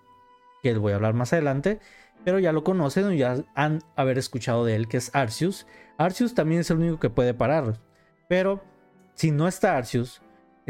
que 0.62 0.72
les 0.72 0.80
voy 0.80 0.92
a 0.92 0.96
hablar 0.96 1.14
más 1.14 1.32
adelante, 1.34 1.80
pero 2.24 2.40
ya 2.40 2.52
lo 2.52 2.64
conocen 2.64 3.06
o 3.06 3.14
ya 3.14 3.44
han 3.56 3.84
haber 3.96 4.18
escuchado 4.18 4.66
de 4.66 4.76
él, 4.76 4.88
que 4.88 4.98
es 4.98 5.16
Arceus. 5.16 5.66
Arceus 5.98 6.34
también 6.34 6.62
es 6.62 6.70
el 6.70 6.78
único 6.78 7.00
que 7.00 7.10
puede 7.10 7.34
parar, 7.34 7.80
pero 8.28 8.62
si 9.16 9.32
no 9.32 9.48
está 9.48 9.78
Arceus, 9.78 10.22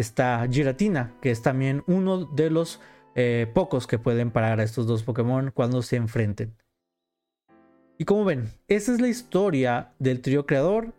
está 0.01 0.45
Giratina, 0.51 1.15
que 1.21 1.31
es 1.31 1.41
también 1.41 1.83
uno 1.87 2.25
de 2.25 2.49
los 2.49 2.81
eh, 3.15 3.49
pocos 3.53 3.87
que 3.87 3.99
pueden 3.99 4.31
parar 4.31 4.59
a 4.59 4.63
estos 4.63 4.87
dos 4.87 5.03
Pokémon 5.03 5.51
cuando 5.53 5.81
se 5.81 5.95
enfrenten. 5.95 6.53
Y 7.97 8.05
como 8.05 8.25
ven, 8.25 8.49
esa 8.67 8.93
es 8.93 8.99
la 8.99 9.07
historia 9.07 9.93
del 9.99 10.21
trío 10.21 10.45
creador. 10.45 10.93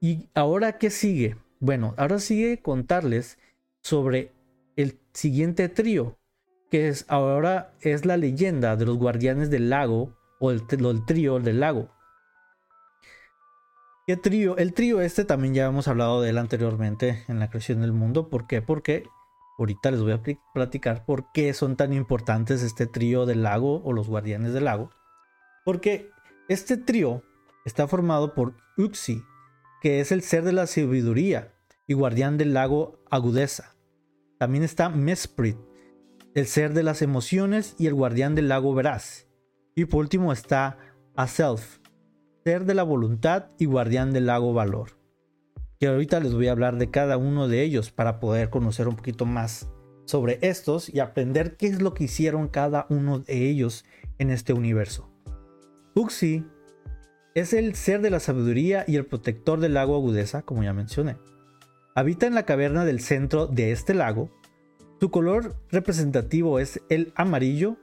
¿Y 0.00 0.28
ahora 0.34 0.78
qué 0.78 0.90
sigue? 0.90 1.36
Bueno, 1.58 1.94
ahora 1.96 2.18
sigue 2.18 2.60
contarles 2.60 3.38
sobre 3.80 4.32
el 4.76 4.98
siguiente 5.14 5.68
trío, 5.70 6.18
que 6.70 6.88
es 6.88 7.06
ahora 7.08 7.72
es 7.80 8.04
la 8.04 8.18
leyenda 8.18 8.76
de 8.76 8.84
los 8.84 8.98
guardianes 8.98 9.48
del 9.48 9.70
lago 9.70 10.14
o 10.38 10.50
el, 10.50 10.64
el 10.68 11.04
trío 11.06 11.38
del 11.40 11.60
lago. 11.60 11.93
¿Qué 14.06 14.18
trío? 14.18 14.58
El 14.58 14.74
trío 14.74 15.00
este 15.00 15.24
también 15.24 15.54
ya 15.54 15.64
hemos 15.64 15.88
hablado 15.88 16.20
de 16.20 16.28
él 16.28 16.36
anteriormente 16.36 17.24
en 17.26 17.38
la 17.38 17.48
creación 17.48 17.80
del 17.80 17.92
mundo. 17.92 18.28
¿Por 18.28 18.46
qué? 18.46 18.60
Porque 18.60 19.08
ahorita 19.58 19.90
les 19.90 20.02
voy 20.02 20.12
a 20.12 20.22
platicar 20.52 21.06
por 21.06 21.32
qué 21.32 21.54
son 21.54 21.76
tan 21.76 21.94
importantes 21.94 22.62
este 22.62 22.86
trío 22.86 23.24
del 23.24 23.42
lago 23.42 23.82
o 23.82 23.94
los 23.94 24.06
guardianes 24.06 24.52
del 24.52 24.64
lago. 24.64 24.90
Porque 25.64 26.10
este 26.50 26.76
trío 26.76 27.22
está 27.64 27.88
formado 27.88 28.34
por 28.34 28.54
Uxie, 28.76 29.22
que 29.80 30.00
es 30.00 30.12
el 30.12 30.20
ser 30.20 30.44
de 30.44 30.52
la 30.52 30.66
sabiduría 30.66 31.54
y 31.86 31.94
guardián 31.94 32.36
del 32.36 32.52
lago 32.52 33.02
Agudeza. 33.10 33.74
También 34.38 34.64
está 34.64 34.90
Mesprit, 34.90 35.56
el 36.34 36.46
ser 36.46 36.74
de 36.74 36.82
las 36.82 37.00
emociones 37.00 37.74
y 37.78 37.86
el 37.86 37.94
guardián 37.94 38.34
del 38.34 38.48
lago 38.48 38.74
Veraz. 38.74 39.28
Y 39.74 39.86
por 39.86 40.00
último 40.00 40.30
está 40.30 40.76
Aself, 41.16 41.78
ser 42.44 42.66
de 42.66 42.74
la 42.74 42.82
voluntad 42.82 43.46
y 43.58 43.64
guardián 43.64 44.12
del 44.12 44.26
lago 44.26 44.52
Valor. 44.52 44.98
Que 45.80 45.86
ahorita 45.86 46.20
les 46.20 46.34
voy 46.34 46.48
a 46.48 46.52
hablar 46.52 46.76
de 46.76 46.90
cada 46.90 47.16
uno 47.16 47.48
de 47.48 47.62
ellos 47.62 47.90
para 47.90 48.20
poder 48.20 48.50
conocer 48.50 48.86
un 48.86 48.96
poquito 48.96 49.24
más 49.24 49.70
sobre 50.04 50.38
estos 50.42 50.92
y 50.92 51.00
aprender 51.00 51.56
qué 51.56 51.68
es 51.68 51.80
lo 51.80 51.94
que 51.94 52.04
hicieron 52.04 52.48
cada 52.48 52.84
uno 52.90 53.20
de 53.20 53.48
ellos 53.48 53.86
en 54.18 54.28
este 54.30 54.52
universo. 54.52 55.10
Uxie 55.94 56.44
es 57.34 57.54
el 57.54 57.74
ser 57.76 58.02
de 58.02 58.10
la 58.10 58.20
sabiduría 58.20 58.84
y 58.86 58.96
el 58.96 59.06
protector 59.06 59.58
del 59.58 59.72
lago 59.72 59.96
Agudeza, 59.96 60.42
como 60.42 60.62
ya 60.62 60.74
mencioné. 60.74 61.16
Habita 61.94 62.26
en 62.26 62.34
la 62.34 62.44
caverna 62.44 62.84
del 62.84 63.00
centro 63.00 63.46
de 63.46 63.72
este 63.72 63.94
lago. 63.94 64.28
Su 65.00 65.10
color 65.10 65.56
representativo 65.70 66.58
es 66.58 66.82
el 66.90 67.10
amarillo 67.16 67.78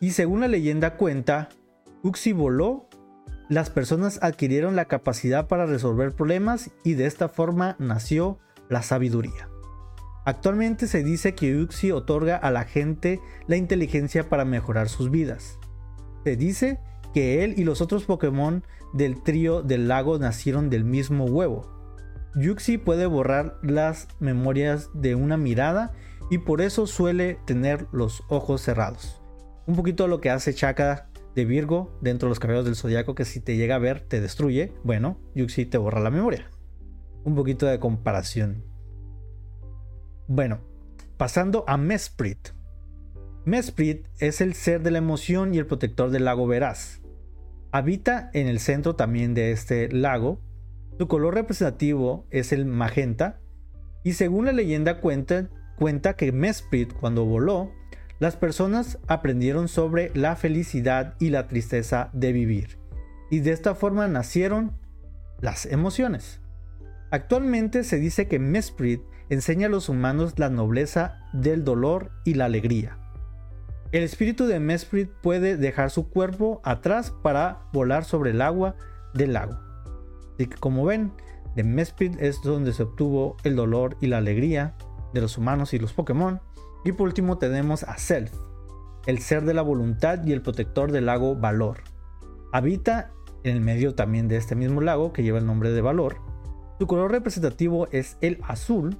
y 0.00 0.10
según 0.10 0.40
la 0.40 0.48
leyenda 0.48 0.96
cuenta, 0.96 1.50
Uxie 2.02 2.32
voló, 2.32 2.88
las 3.48 3.70
personas 3.70 4.18
adquirieron 4.22 4.76
la 4.76 4.86
capacidad 4.86 5.46
para 5.46 5.66
resolver 5.66 6.14
problemas 6.14 6.70
y 6.84 6.94
de 6.94 7.06
esta 7.06 7.28
forma 7.28 7.76
nació 7.78 8.38
la 8.68 8.82
sabiduría. 8.82 9.48
Actualmente 10.24 10.88
se 10.88 11.04
dice 11.04 11.34
que 11.34 11.56
Uxie 11.56 11.92
otorga 11.92 12.36
a 12.36 12.50
la 12.50 12.64
gente 12.64 13.20
la 13.46 13.56
inteligencia 13.56 14.28
para 14.28 14.44
mejorar 14.44 14.88
sus 14.88 15.10
vidas. 15.10 15.58
Se 16.24 16.36
dice 16.36 16.80
que 17.14 17.44
él 17.44 17.54
y 17.56 17.64
los 17.64 17.80
otros 17.80 18.04
Pokémon 18.04 18.64
del 18.92 19.22
trío 19.22 19.62
del 19.62 19.86
lago 19.86 20.18
nacieron 20.18 20.68
del 20.68 20.84
mismo 20.84 21.26
huevo, 21.26 21.76
Yuxi 22.36 22.76
puede 22.76 23.06
borrar 23.06 23.58
las 23.62 24.08
memorias 24.20 24.90
de 24.92 25.14
una 25.14 25.38
mirada 25.38 25.92
y 26.30 26.38
por 26.38 26.60
eso 26.60 26.86
suele 26.86 27.38
tener 27.46 27.86
los 27.92 28.22
ojos 28.28 28.60
cerrados. 28.60 29.22
Un 29.66 29.74
poquito 29.74 30.06
lo 30.06 30.20
que 30.20 30.28
hace 30.28 30.52
Chaka 30.52 31.08
de 31.36 31.44
Virgo 31.44 31.96
dentro 32.00 32.26
de 32.26 32.30
los 32.30 32.40
caballeros 32.40 32.64
del 32.64 32.74
zodiaco 32.74 33.14
que 33.14 33.24
si 33.24 33.40
te 33.40 33.56
llega 33.56 33.76
a 33.76 33.78
ver 33.78 34.00
te 34.00 34.20
destruye. 34.20 34.72
Bueno, 34.82 35.20
Yuxi 35.36 35.66
te 35.66 35.78
borra 35.78 36.00
la 36.00 36.10
memoria. 36.10 36.50
Un 37.22 37.36
poquito 37.36 37.66
de 37.66 37.78
comparación. 37.78 38.64
Bueno, 40.26 40.60
pasando 41.16 41.64
a 41.68 41.76
Mesprit. 41.76 42.48
Mesprit 43.44 44.08
es 44.18 44.40
el 44.40 44.54
ser 44.54 44.82
de 44.82 44.90
la 44.90 44.98
emoción 44.98 45.54
y 45.54 45.58
el 45.58 45.66
protector 45.66 46.10
del 46.10 46.24
lago 46.24 46.48
Veraz. 46.48 47.00
Habita 47.70 48.30
en 48.32 48.48
el 48.48 48.58
centro 48.58 48.96
también 48.96 49.34
de 49.34 49.52
este 49.52 49.88
lago 49.92 50.40
su 50.98 51.08
color 51.08 51.34
representativo 51.34 52.26
es 52.30 52.52
el 52.52 52.64
magenta 52.64 53.38
y 54.02 54.14
según 54.14 54.46
la 54.46 54.52
leyenda 54.52 55.00
cuenta, 55.02 55.50
cuenta 55.76 56.16
que 56.16 56.32
Mesprit 56.32 56.94
cuando 56.94 57.26
voló, 57.26 57.70
las 58.18 58.36
personas 58.36 58.98
aprendieron 59.06 59.68
sobre 59.68 60.10
la 60.14 60.36
felicidad 60.36 61.14
y 61.18 61.30
la 61.30 61.48
tristeza 61.48 62.10
de 62.12 62.32
vivir 62.32 62.86
y 63.30 63.40
de 63.40 63.52
esta 63.52 63.74
forma 63.74 64.06
nacieron 64.08 64.72
las 65.40 65.66
emociones. 65.66 66.40
Actualmente 67.10 67.84
se 67.84 67.98
dice 67.98 68.28
que 68.28 68.38
Mesprit 68.38 69.02
enseña 69.28 69.66
a 69.66 69.70
los 69.70 69.88
humanos 69.88 70.34
la 70.38 70.50
nobleza 70.50 71.20
del 71.32 71.64
dolor 71.64 72.10
y 72.24 72.34
la 72.34 72.46
alegría. 72.46 72.98
El 73.92 74.02
espíritu 74.02 74.46
de 74.46 74.60
Mesprit 74.60 75.10
puede 75.22 75.56
dejar 75.56 75.90
su 75.90 76.08
cuerpo 76.08 76.60
atrás 76.64 77.12
para 77.22 77.62
volar 77.72 78.04
sobre 78.04 78.30
el 78.30 78.42
agua 78.42 78.76
del 79.14 79.32
lago. 79.32 79.58
Así 80.34 80.46
que 80.46 80.56
como 80.56 80.84
ven, 80.84 81.12
de 81.54 81.64
Mesprit 81.64 82.20
es 82.20 82.42
donde 82.42 82.72
se 82.72 82.82
obtuvo 82.82 83.36
el 83.44 83.56
dolor 83.56 83.96
y 84.00 84.08
la 84.08 84.18
alegría 84.18 84.74
de 85.14 85.20
los 85.20 85.38
humanos 85.38 85.72
y 85.72 85.78
los 85.78 85.92
Pokémon. 85.92 86.40
Y 86.86 86.92
por 86.92 87.08
último 87.08 87.36
tenemos 87.36 87.82
a 87.82 87.98
Self, 87.98 88.32
el 89.06 89.18
ser 89.18 89.44
de 89.44 89.54
la 89.54 89.62
voluntad 89.62 90.24
y 90.24 90.32
el 90.32 90.40
protector 90.40 90.92
del 90.92 91.06
lago 91.06 91.34
Valor. 91.34 91.78
Habita 92.52 93.10
en 93.42 93.56
el 93.56 93.60
medio 93.60 93.96
también 93.96 94.28
de 94.28 94.36
este 94.36 94.54
mismo 94.54 94.80
lago 94.80 95.12
que 95.12 95.24
lleva 95.24 95.40
el 95.40 95.46
nombre 95.46 95.72
de 95.72 95.80
Valor. 95.80 96.18
Su 96.78 96.86
color 96.86 97.10
representativo 97.10 97.88
es 97.90 98.18
el 98.20 98.38
azul 98.46 98.96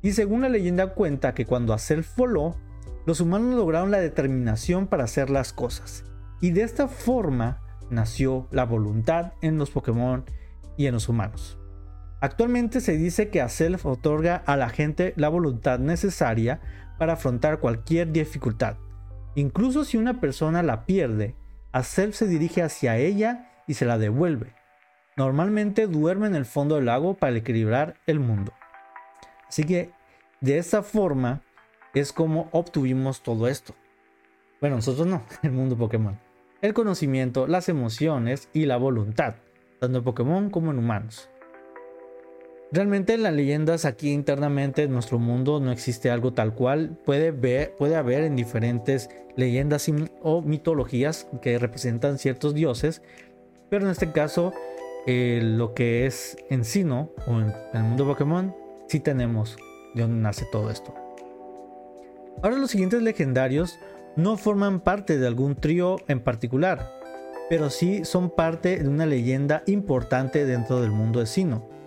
y 0.00 0.12
según 0.12 0.40
la 0.40 0.48
leyenda 0.48 0.94
cuenta 0.94 1.34
que 1.34 1.44
cuando 1.44 1.74
a 1.74 1.78
Self 1.78 2.16
voló, 2.16 2.56
los 3.04 3.20
humanos 3.20 3.56
lograron 3.56 3.90
la 3.90 4.00
determinación 4.00 4.86
para 4.86 5.04
hacer 5.04 5.28
las 5.28 5.52
cosas. 5.52 6.04
Y 6.40 6.52
de 6.52 6.62
esta 6.62 6.88
forma 6.88 7.60
nació 7.90 8.48
la 8.52 8.64
voluntad 8.64 9.34
en 9.42 9.58
los 9.58 9.70
Pokémon 9.70 10.24
y 10.78 10.86
en 10.86 10.94
los 10.94 11.10
humanos. 11.10 11.58
Actualmente 12.22 12.80
se 12.80 12.96
dice 12.96 13.28
que 13.28 13.42
Aself 13.42 13.84
otorga 13.84 14.36
a 14.46 14.56
la 14.56 14.70
gente 14.70 15.12
la 15.16 15.28
voluntad 15.28 15.78
necesaria 15.78 16.60
para 16.98 17.14
afrontar 17.14 17.60
cualquier 17.60 18.12
dificultad. 18.12 18.76
Incluso 19.34 19.84
si 19.84 19.96
una 19.96 20.20
persona 20.20 20.62
la 20.62 20.84
pierde, 20.84 21.36
Aself 21.72 22.14
se 22.14 22.26
dirige 22.26 22.62
hacia 22.62 22.96
ella 22.96 23.50
y 23.66 23.74
se 23.74 23.84
la 23.84 23.98
devuelve. 23.98 24.54
Normalmente 25.16 25.86
duerme 25.86 26.26
en 26.26 26.34
el 26.34 26.44
fondo 26.44 26.76
del 26.76 26.86
lago 26.86 27.14
para 27.14 27.36
equilibrar 27.36 27.94
el 28.06 28.20
mundo. 28.20 28.52
Así 29.48 29.64
que 29.64 29.92
de 30.40 30.58
esa 30.58 30.82
forma 30.82 31.42
es 31.94 32.12
como 32.12 32.48
obtuvimos 32.52 33.22
todo 33.22 33.48
esto. 33.48 33.74
Bueno, 34.60 34.76
nosotros 34.76 35.06
no, 35.06 35.22
el 35.42 35.52
mundo 35.52 35.76
Pokémon. 35.76 36.18
El 36.60 36.74
conocimiento, 36.74 37.46
las 37.46 37.68
emociones 37.68 38.48
y 38.52 38.66
la 38.66 38.76
voluntad 38.76 39.36
tanto 39.78 39.98
en 39.98 40.04
Pokémon 40.04 40.50
como 40.50 40.70
en 40.70 40.78
humanos. 40.78 41.30
Realmente 42.70 43.14
en 43.14 43.22
las 43.22 43.32
leyendas 43.32 43.86
aquí 43.86 44.12
internamente 44.12 44.82
en 44.82 44.92
nuestro 44.92 45.18
mundo 45.18 45.58
no 45.58 45.72
existe 45.72 46.10
algo 46.10 46.34
tal 46.34 46.54
cual. 46.54 46.98
Puede, 47.06 47.30
ver, 47.30 47.74
puede 47.78 47.96
haber 47.96 48.24
en 48.24 48.36
diferentes 48.36 49.08
leyendas 49.36 49.90
o 50.22 50.42
mitologías 50.42 51.28
que 51.40 51.58
representan 51.58 52.18
ciertos 52.18 52.52
dioses, 52.52 53.00
pero 53.70 53.86
en 53.86 53.92
este 53.92 54.12
caso 54.12 54.52
eh, 55.06 55.40
lo 55.42 55.72
que 55.72 56.04
es 56.04 56.36
en 56.50 56.66
Sino 56.66 57.10
o 57.26 57.40
en, 57.40 57.54
el 57.72 57.82
mundo 57.82 58.04
Pokémon 58.04 58.54
sí 58.88 59.00
tenemos 59.00 59.56
de 59.94 60.02
dónde 60.02 60.20
nace 60.20 60.44
todo 60.52 60.70
esto. 60.70 60.94
Ahora 62.42 62.58
los 62.58 62.70
siguientes 62.70 63.00
legendarios 63.00 63.78
no 64.16 64.36
forman 64.36 64.80
parte 64.80 65.18
de 65.18 65.26
algún 65.26 65.56
trío 65.56 65.96
en 66.06 66.20
particular, 66.20 66.92
pero 67.48 67.70
sí 67.70 68.04
son 68.04 68.28
parte 68.28 68.76
de 68.76 68.88
una 68.88 69.06
leyenda 69.06 69.62
importante 69.64 70.44
dentro 70.44 70.82
del 70.82 70.90
mundo 70.90 71.20
de 71.20 71.26
Sino. 71.26 71.77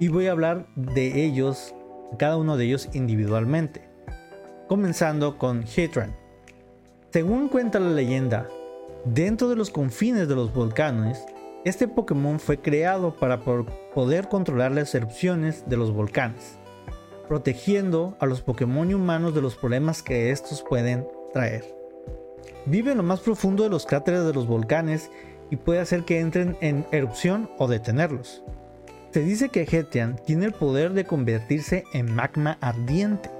Y 0.00 0.08
voy 0.08 0.28
a 0.28 0.32
hablar 0.32 0.66
de 0.76 1.24
ellos, 1.24 1.74
cada 2.18 2.36
uno 2.36 2.56
de 2.56 2.66
ellos 2.66 2.88
individualmente. 2.92 3.88
Comenzando 4.68 5.38
con 5.38 5.64
Hitran. 5.64 6.14
Según 7.10 7.48
cuenta 7.48 7.80
la 7.80 7.90
leyenda, 7.90 8.48
dentro 9.04 9.48
de 9.48 9.56
los 9.56 9.70
confines 9.70 10.28
de 10.28 10.36
los 10.36 10.54
volcanes, 10.54 11.24
este 11.64 11.88
Pokémon 11.88 12.38
fue 12.38 12.58
creado 12.60 13.16
para 13.16 13.40
poder 13.40 14.28
controlar 14.28 14.70
las 14.70 14.94
erupciones 14.94 15.68
de 15.68 15.76
los 15.76 15.90
volcanes, 15.90 16.58
protegiendo 17.26 18.16
a 18.20 18.26
los 18.26 18.40
Pokémon 18.40 18.94
humanos 18.94 19.34
de 19.34 19.42
los 19.42 19.56
problemas 19.56 20.02
que 20.04 20.30
estos 20.30 20.62
pueden 20.62 21.08
traer. 21.32 21.64
Vive 22.66 22.92
en 22.92 22.98
lo 22.98 23.02
más 23.02 23.18
profundo 23.20 23.64
de 23.64 23.70
los 23.70 23.84
cráteres 23.84 24.24
de 24.24 24.32
los 24.32 24.46
volcanes 24.46 25.10
y 25.50 25.56
puede 25.56 25.80
hacer 25.80 26.04
que 26.04 26.20
entren 26.20 26.56
en 26.60 26.86
erupción 26.92 27.50
o 27.58 27.66
detenerlos. 27.66 28.44
Se 29.10 29.20
dice 29.20 29.48
que 29.48 29.62
Hetian 29.62 30.16
tiene 30.26 30.46
el 30.46 30.52
poder 30.52 30.92
de 30.92 31.04
convertirse 31.04 31.84
en 31.94 32.14
magma 32.14 32.58
ardiente, 32.60 33.30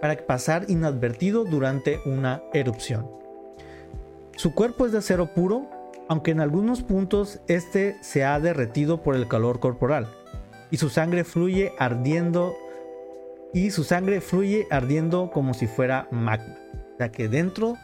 para 0.00 0.16
pasar 0.16 0.66
inadvertido 0.68 1.44
durante 1.44 1.98
una 2.04 2.42
erupción. 2.52 3.10
Su 4.36 4.54
cuerpo 4.54 4.86
es 4.86 4.92
de 4.92 4.98
acero 4.98 5.32
puro, 5.32 5.66
aunque 6.08 6.30
en 6.30 6.40
algunos 6.40 6.82
puntos 6.82 7.40
este 7.48 7.96
se 8.02 8.24
ha 8.24 8.38
derretido 8.38 9.02
por 9.02 9.16
el 9.16 9.26
calor 9.26 9.60
corporal, 9.60 10.08
y 10.70 10.76
su 10.76 10.90
sangre 10.90 11.24
fluye 11.24 11.72
ardiendo 11.78 12.54
y 13.52 13.70
su 13.70 13.84
sangre 13.84 14.20
fluye 14.20 14.66
ardiendo 14.70 15.30
como 15.30 15.54
si 15.54 15.66
fuera 15.66 16.08
magma. 16.10 16.56
O 16.94 16.96
sea 16.98 17.10
que 17.10 17.28
dentro, 17.28 17.76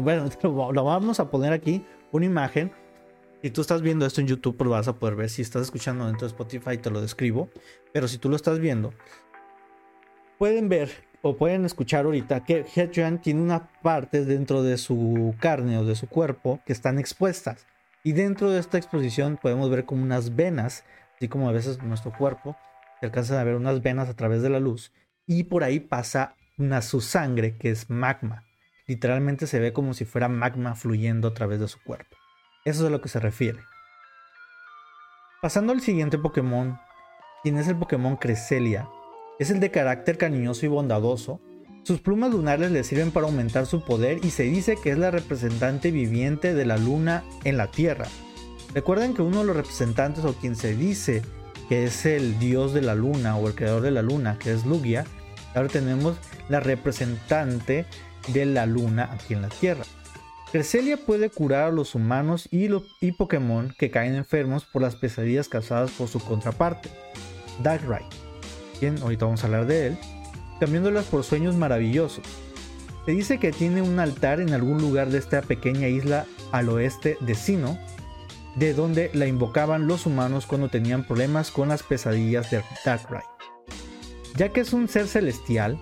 bueno, 0.00 0.28
lo 0.72 0.84
vamos 0.84 1.18
a 1.18 1.30
poner 1.30 1.52
aquí 1.52 1.84
una 2.12 2.26
imagen. 2.26 2.70
Si 3.42 3.50
tú 3.50 3.60
estás 3.60 3.82
viendo 3.82 4.06
esto 4.06 4.20
en 4.20 4.26
YouTube, 4.26 4.56
pues 4.56 4.66
lo 4.66 4.72
vas 4.72 4.88
a 4.88 4.98
poder 4.98 5.14
ver. 5.14 5.28
Si 5.28 5.42
estás 5.42 5.62
escuchando 5.62 6.06
dentro 6.06 6.26
de 6.26 6.32
Spotify, 6.32 6.78
te 6.78 6.90
lo 6.90 7.00
describo. 7.00 7.50
Pero 7.92 8.08
si 8.08 8.18
tú 8.18 8.28
lo 8.28 8.36
estás 8.36 8.58
viendo, 8.58 8.94
pueden 10.38 10.68
ver 10.68 10.90
o 11.22 11.36
pueden 11.36 11.64
escuchar 11.64 12.06
ahorita 12.06 12.44
que 12.44 12.64
Hechuan 12.74 13.20
tiene 13.20 13.42
unas 13.42 13.62
partes 13.82 14.26
dentro 14.26 14.62
de 14.62 14.78
su 14.78 15.34
carne 15.38 15.78
o 15.78 15.84
de 15.84 15.94
su 15.94 16.08
cuerpo 16.08 16.60
que 16.66 16.72
están 16.72 16.98
expuestas. 16.98 17.66
Y 18.04 18.12
dentro 18.12 18.50
de 18.50 18.60
esta 18.60 18.78
exposición 18.78 19.38
podemos 19.40 19.68
ver 19.68 19.84
como 19.84 20.02
unas 20.02 20.36
venas, 20.36 20.84
así 21.16 21.28
como 21.28 21.48
a 21.48 21.52
veces 21.52 21.82
nuestro 21.82 22.12
cuerpo, 22.12 22.56
se 23.00 23.06
alcanzan 23.06 23.38
a 23.38 23.44
ver 23.44 23.56
unas 23.56 23.82
venas 23.82 24.08
a 24.08 24.14
través 24.14 24.42
de 24.42 24.50
la 24.50 24.60
luz. 24.60 24.92
Y 25.26 25.44
por 25.44 25.64
ahí 25.64 25.80
pasa 25.80 26.36
una 26.56 26.80
su 26.82 27.00
sangre 27.00 27.56
que 27.58 27.70
es 27.70 27.90
magma. 27.90 28.44
Literalmente 28.86 29.46
se 29.46 29.58
ve 29.58 29.72
como 29.72 29.92
si 29.92 30.04
fuera 30.04 30.28
magma 30.28 30.74
fluyendo 30.74 31.28
a 31.28 31.34
través 31.34 31.60
de 31.60 31.68
su 31.68 31.82
cuerpo. 31.82 32.16
Eso 32.66 32.82
es 32.82 32.88
a 32.88 32.90
lo 32.90 33.00
que 33.00 33.08
se 33.08 33.20
refiere. 33.20 33.60
Pasando 35.40 35.72
al 35.72 35.80
siguiente 35.80 36.18
Pokémon, 36.18 36.76
quien 37.44 37.58
es 37.58 37.68
el 37.68 37.76
Pokémon 37.76 38.16
Cresselia, 38.16 38.88
es 39.38 39.50
el 39.50 39.60
de 39.60 39.70
carácter 39.70 40.18
cariñoso 40.18 40.66
y 40.66 40.68
bondadoso. 40.68 41.40
Sus 41.84 42.00
plumas 42.00 42.32
lunares 42.32 42.72
le 42.72 42.82
sirven 42.82 43.12
para 43.12 43.26
aumentar 43.26 43.66
su 43.66 43.84
poder 43.84 44.24
y 44.24 44.30
se 44.30 44.42
dice 44.42 44.76
que 44.82 44.90
es 44.90 44.98
la 44.98 45.12
representante 45.12 45.92
viviente 45.92 46.54
de 46.54 46.66
la 46.66 46.76
luna 46.76 47.22
en 47.44 47.56
la 47.56 47.70
Tierra. 47.70 48.08
Recuerden 48.74 49.14
que 49.14 49.22
uno 49.22 49.38
de 49.38 49.44
los 49.44 49.56
representantes 49.56 50.24
o 50.24 50.34
quien 50.34 50.56
se 50.56 50.74
dice 50.74 51.22
que 51.68 51.84
es 51.84 52.04
el 52.04 52.36
dios 52.40 52.74
de 52.74 52.82
la 52.82 52.96
luna 52.96 53.36
o 53.36 53.46
el 53.46 53.54
creador 53.54 53.82
de 53.82 53.92
la 53.92 54.02
luna, 54.02 54.40
que 54.40 54.52
es 54.52 54.66
Lugia, 54.66 55.04
ahora 55.54 55.68
tenemos 55.68 56.16
la 56.48 56.58
representante 56.58 57.86
de 58.26 58.44
la 58.44 58.66
luna 58.66 59.08
aquí 59.12 59.34
en 59.34 59.42
la 59.42 59.50
Tierra. 59.50 59.84
Cresselia 60.56 60.96
puede 60.96 61.28
curar 61.28 61.64
a 61.64 61.70
los 61.70 61.94
humanos 61.94 62.48
y, 62.50 63.12
Pokémon 63.12 63.74
que 63.78 63.90
caen 63.90 64.14
enfermos 64.14 64.64
por 64.64 64.80
las 64.80 64.96
pesadillas 64.96 65.50
causadas 65.50 65.90
por 65.90 66.08
su 66.08 66.18
contraparte, 66.18 66.88
Darkrai 67.62 68.06
ahorita 69.02 69.26
vamos 69.26 69.42
a 69.42 69.48
hablar 69.48 69.66
de 69.66 69.88
él, 69.88 69.98
cambiándolas 70.58 71.04
por 71.04 71.24
sueños 71.24 71.56
maravillosos. 71.56 72.24
Se 73.04 73.12
dice 73.12 73.38
que 73.38 73.52
tiene 73.52 73.82
un 73.82 74.00
altar 74.00 74.40
en 74.40 74.54
algún 74.54 74.80
lugar 74.80 75.10
de 75.10 75.18
esta 75.18 75.42
pequeña 75.42 75.88
isla 75.88 76.24
al 76.52 76.70
oeste 76.70 77.18
de 77.20 77.34
Sino, 77.34 77.78
de 78.54 78.72
donde 78.72 79.10
la 79.12 79.26
invocaban 79.26 79.86
los 79.86 80.06
humanos 80.06 80.46
cuando 80.46 80.70
tenían 80.70 81.06
problemas 81.06 81.50
con 81.50 81.68
las 81.68 81.82
pesadillas 81.82 82.50
de 82.50 82.64
Darkrai. 82.82 83.24
Ya 84.36 84.48
que 84.48 84.62
es 84.62 84.72
un 84.72 84.88
ser 84.88 85.06
celestial, 85.06 85.78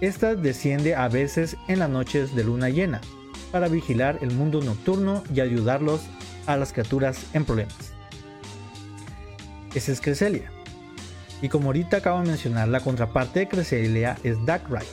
esta 0.00 0.36
desciende 0.36 0.94
a 0.94 1.08
veces 1.08 1.56
en 1.66 1.80
las 1.80 1.90
noches 1.90 2.36
de 2.36 2.44
luna 2.44 2.68
llena 2.68 3.00
para 3.52 3.68
vigilar 3.68 4.18
el 4.22 4.32
mundo 4.32 4.60
nocturno 4.62 5.22
y 5.32 5.40
ayudarlos 5.40 6.00
a 6.46 6.56
las 6.56 6.72
criaturas 6.72 7.26
en 7.34 7.44
problemas. 7.44 7.92
Esa 9.74 9.92
es 9.92 10.00
Cresselia. 10.00 10.50
Y 11.40 11.48
como 11.48 11.66
ahorita 11.66 11.98
acabo 11.98 12.20
de 12.20 12.28
mencionar, 12.28 12.68
la 12.68 12.80
contraparte 12.80 13.40
de 13.40 13.48
Cresselia 13.48 14.16
es 14.22 14.44
Darkrai. 14.44 14.86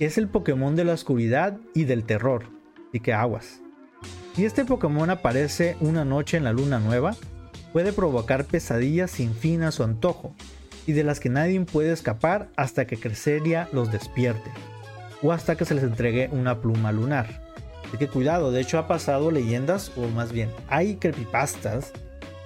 Es 0.00 0.18
el 0.18 0.28
Pokémon 0.28 0.76
de 0.76 0.84
la 0.84 0.92
oscuridad 0.92 1.58
y 1.74 1.84
del 1.84 2.04
terror, 2.04 2.44
y 2.92 3.00
que 3.00 3.12
aguas. 3.12 3.60
Si 4.34 4.44
este 4.44 4.64
Pokémon 4.64 5.08
aparece 5.08 5.76
una 5.80 6.04
noche 6.04 6.36
en 6.36 6.44
la 6.44 6.52
luna 6.52 6.78
nueva, 6.78 7.16
puede 7.72 7.92
provocar 7.92 8.44
pesadillas 8.44 9.10
sin 9.10 9.34
fin 9.34 9.62
a 9.62 9.72
su 9.72 9.82
antojo, 9.82 10.34
y 10.86 10.92
de 10.92 11.04
las 11.04 11.20
que 11.20 11.30
nadie 11.30 11.58
puede 11.62 11.92
escapar 11.92 12.48
hasta 12.56 12.86
que 12.86 12.98
Cresselia 12.98 13.68
los 13.72 13.90
despierte, 13.90 14.50
o 15.22 15.32
hasta 15.32 15.56
que 15.56 15.64
se 15.64 15.74
les 15.74 15.84
entregue 15.84 16.28
una 16.32 16.60
pluma 16.60 16.92
lunar. 16.92 17.45
Así 17.88 17.98
que 17.98 18.08
cuidado, 18.08 18.50
de 18.50 18.60
hecho 18.60 18.78
ha 18.78 18.88
pasado 18.88 19.30
leyendas, 19.30 19.92
o 19.96 20.08
más 20.08 20.32
bien, 20.32 20.50
hay 20.68 20.96
creepypastas 20.96 21.92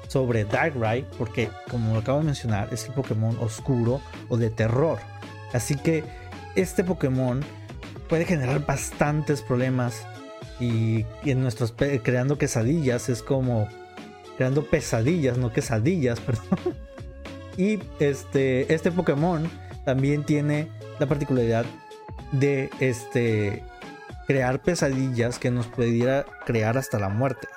sobre 0.08 0.44
Darkrai, 0.44 1.06
porque 1.18 1.48
como 1.70 1.94
lo 1.94 2.00
acabo 2.00 2.18
de 2.18 2.24
mencionar, 2.24 2.68
es 2.72 2.86
el 2.86 2.94
Pokémon 2.94 3.36
oscuro 3.40 4.00
o 4.28 4.36
de 4.36 4.50
terror. 4.50 4.98
Así 5.52 5.76
que 5.76 6.04
este 6.56 6.84
Pokémon 6.84 7.40
puede 8.08 8.24
generar 8.24 8.66
bastantes 8.66 9.40
problemas 9.40 10.04
y, 10.58 11.06
en 11.24 11.40
nuestros 11.40 11.72
creando 11.72 12.36
quesadillas 12.38 13.08
es 13.08 13.22
como 13.22 13.68
creando 14.36 14.64
pesadillas, 14.64 15.38
no 15.38 15.52
quesadillas, 15.52 16.20
perdón. 16.26 16.76
Y 17.56 17.78
este, 17.98 18.72
este 18.72 18.90
Pokémon 18.90 19.48
también 19.84 20.24
tiene 20.24 20.68
la 20.98 21.06
particularidad 21.06 21.64
de 22.32 22.70
este, 22.80 23.62
crear 24.30 24.62
pesadillas 24.62 25.40
que 25.40 25.50
nos 25.50 25.66
pudiera 25.66 26.24
crear 26.46 26.78
hasta 26.78 27.00
la 27.00 27.08
muerte 27.08 27.48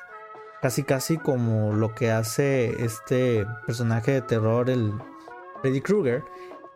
casi 0.59 0.83
casi 0.83 1.17
como 1.17 1.73
lo 1.73 1.93
que 1.93 2.09
hace 2.09 2.85
este 2.85 3.45
personaje 3.67 4.13
de 4.13 4.21
terror, 4.21 4.69
el 4.69 4.93
Freddy 5.61 5.81
Krueger. 5.81 6.23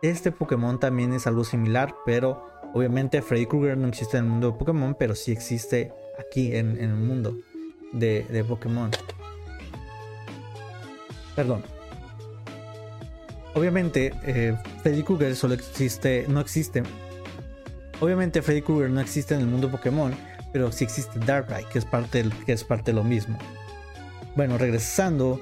Este 0.02 0.30
Pokémon 0.30 0.78
también 0.78 1.14
es 1.14 1.26
algo 1.26 1.42
similar, 1.42 1.94
pero 2.04 2.46
obviamente 2.74 3.22
Freddy 3.22 3.46
Krueger 3.46 3.78
no 3.78 3.88
existe 3.88 4.18
en 4.18 4.24
el 4.24 4.30
mundo 4.30 4.52
de 4.52 4.58
Pokémon, 4.58 4.94
pero 4.94 5.14
sí 5.14 5.32
existe 5.32 5.90
aquí 6.20 6.54
en, 6.54 6.78
el 6.78 6.94
mundo 6.94 7.38
de, 7.94 8.44
Pokémon. 8.46 8.90
Perdón. 11.34 11.62
Obviamente 13.54 14.12
eh, 14.22 14.54
Freddy 14.82 15.02
Krueger 15.02 15.34
solo 15.34 15.54
existe, 15.54 16.26
no 16.28 16.40
existe. 16.40 16.82
Obviamente 18.00 18.42
Freddy 18.42 18.62
Krueger 18.62 18.90
no 18.90 19.00
existe 19.00 19.34
en 19.34 19.40
el 19.40 19.46
mundo 19.46 19.70
Pokémon, 19.70 20.14
pero 20.52 20.70
sí 20.72 20.84
existe 20.84 21.18
Darkrai, 21.18 21.64
que 21.68 21.78
es 21.78 21.84
parte, 21.84 22.24
que 22.46 22.52
es 22.52 22.64
parte 22.64 22.92
de 22.92 22.96
lo 22.96 23.04
mismo. 23.04 23.38
Bueno, 24.36 24.56
regresando, 24.56 25.40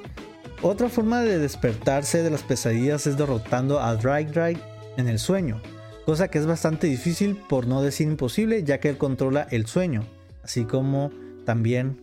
otra 0.63 0.89
forma 0.89 1.21
de 1.21 1.39
despertarse 1.39 2.23
de 2.23 2.31
las 2.31 2.43
pesadillas 2.43 3.07
es 3.07 3.17
derrotando 3.17 3.81
a 3.81 3.95
Drag 3.97 4.59
en 4.97 5.09
el 5.09 5.19
sueño, 5.19 5.61
cosa 6.07 6.29
que 6.29 6.39
es 6.39 6.47
bastante 6.47 6.87
difícil 6.87 7.37
por 7.37 7.67
no 7.67 7.83
decir 7.83 8.09
imposible 8.09 8.63
ya 8.65 8.81
que 8.81 8.89
él 8.89 8.97
controla 8.97 9.47
el 9.51 9.67
sueño, 9.67 10.05
así 10.43 10.65
como 10.65 11.11
también 11.45 12.01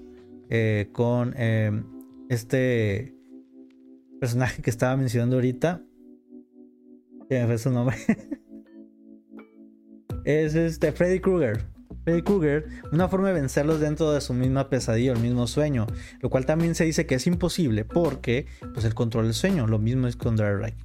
eh, 0.49 0.89
con 0.91 1.33
eh, 1.35 1.83
este 2.29 3.15
personaje 4.19 4.61
que 4.61 4.69
estaba 4.69 4.95
mencionando 4.95 5.37
ahorita, 5.37 5.81
que 7.27 7.57
su 7.57 7.71
nombre, 7.71 7.97
es 10.25 10.55
este 10.55 10.91
Freddy 10.91 11.19
Krueger. 11.19 11.65
Freddy 12.03 12.21
Krueger 12.21 12.65
una 12.91 13.07
forma 13.07 13.27
de 13.27 13.33
vencerlos 13.33 13.79
dentro 13.79 14.11
de 14.11 14.21
su 14.21 14.33
misma 14.33 14.69
pesadilla, 14.69 15.13
el 15.13 15.19
mismo 15.19 15.47
sueño, 15.47 15.87
lo 16.19 16.29
cual 16.29 16.45
también 16.45 16.75
se 16.75 16.85
dice 16.85 17.05
que 17.05 17.15
es 17.15 17.27
imposible 17.27 17.85
porque 17.85 18.45
pues 18.73 18.85
el 18.85 18.93
control 18.93 19.25
del 19.25 19.33
sueño, 19.33 19.67
lo 19.67 19.79
mismo 19.79 20.07
es 20.07 20.15
con 20.15 20.35
Direct. 20.35 20.77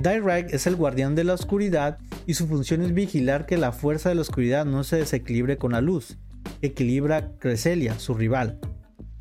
Direct 0.00 0.54
es 0.54 0.66
el 0.66 0.76
guardián 0.76 1.14
de 1.14 1.24
la 1.24 1.34
oscuridad 1.34 1.98
y 2.26 2.34
su 2.34 2.46
función 2.46 2.82
es 2.82 2.94
vigilar 2.94 3.46
que 3.46 3.58
la 3.58 3.72
fuerza 3.72 4.08
de 4.08 4.14
la 4.14 4.22
oscuridad 4.22 4.64
no 4.64 4.84
se 4.84 4.96
desequilibre 4.96 5.58
con 5.58 5.72
la 5.72 5.80
luz. 5.80 6.18
Equilibra 6.62 7.32
Cresselia, 7.38 7.98
su 7.98 8.14
rival. 8.14 8.58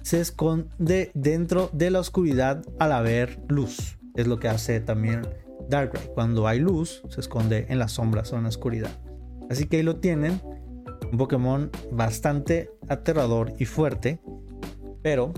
Se 0.02 0.20
esconde 0.20 1.12
dentro 1.14 1.70
de 1.74 1.92
la 1.92 2.00
oscuridad 2.00 2.64
al 2.80 2.94
haber 2.94 3.40
luz. 3.50 3.98
Es 4.16 4.28
lo 4.28 4.40
que 4.40 4.48
hace 4.48 4.80
también 4.80 5.22
Darkrai. 5.70 6.08
Cuando 6.14 6.48
hay 6.48 6.60
luz, 6.60 7.04
se 7.10 7.20
esconde 7.20 7.66
en 7.70 7.78
las 7.78 7.94
sombras 7.94 8.32
o 8.34 8.38
en 8.38 8.44
la 8.44 8.50
oscuridad. 8.50 8.92
Así 9.52 9.66
que 9.66 9.78
ahí 9.78 9.84
lo 9.84 9.98
tienen 9.98 10.42
Un 11.12 11.18
Pokémon 11.18 11.70
bastante 11.92 12.72
aterrador 12.88 13.52
y 13.60 13.66
fuerte, 13.66 14.22
pero 15.04 15.34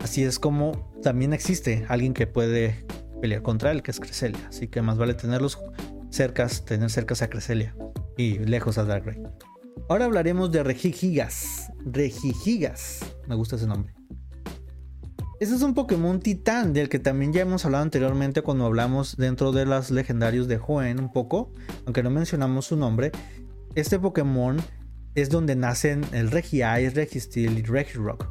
así 0.00 0.24
es 0.24 0.38
como 0.38 0.90
también 1.02 1.34
existe 1.34 1.84
alguien 1.88 2.14
que 2.14 2.26
puede 2.26 2.86
pelear 3.20 3.42
contra 3.42 3.70
él, 3.70 3.82
que 3.82 3.90
es 3.90 4.00
Cresselia. 4.00 4.40
Así 4.48 4.68
que 4.68 4.80
más 4.80 4.96
vale 4.96 5.12
tenerlos 5.12 5.58
cercas, 6.08 6.64
tener 6.64 6.88
cercas 6.88 7.20
a 7.20 7.28
Cresselia 7.28 7.76
y 8.16 8.38
lejos 8.38 8.78
a 8.78 8.84
Darkrai. 8.84 9.22
Ahora 9.90 10.06
hablaremos 10.06 10.50
de 10.50 10.62
Regigigas. 10.62 11.70
Regigigas. 11.84 13.00
Me 13.28 13.34
gusta 13.34 13.56
ese 13.56 13.66
nombre. 13.66 13.94
Este 15.40 15.56
es 15.56 15.62
un 15.62 15.74
Pokémon 15.74 16.20
titán 16.20 16.72
del 16.72 16.88
que 16.88 17.00
también 17.00 17.32
ya 17.32 17.42
hemos 17.42 17.64
hablado 17.64 17.82
anteriormente 17.82 18.42
cuando 18.42 18.66
hablamos 18.66 19.16
dentro 19.16 19.50
de 19.50 19.66
los 19.66 19.90
legendarios 19.90 20.46
de 20.46 20.60
Hoenn 20.64 21.00
un 21.00 21.12
poco, 21.12 21.50
aunque 21.84 22.04
no 22.04 22.10
mencionamos 22.10 22.66
su 22.66 22.76
nombre. 22.76 23.10
Este 23.74 23.98
Pokémon 23.98 24.58
es 25.16 25.30
donde 25.30 25.56
nacen 25.56 26.04
el 26.12 26.30
Regice, 26.30 26.88
Registeel 26.90 27.58
y 27.58 27.62
Regirock. 27.62 28.28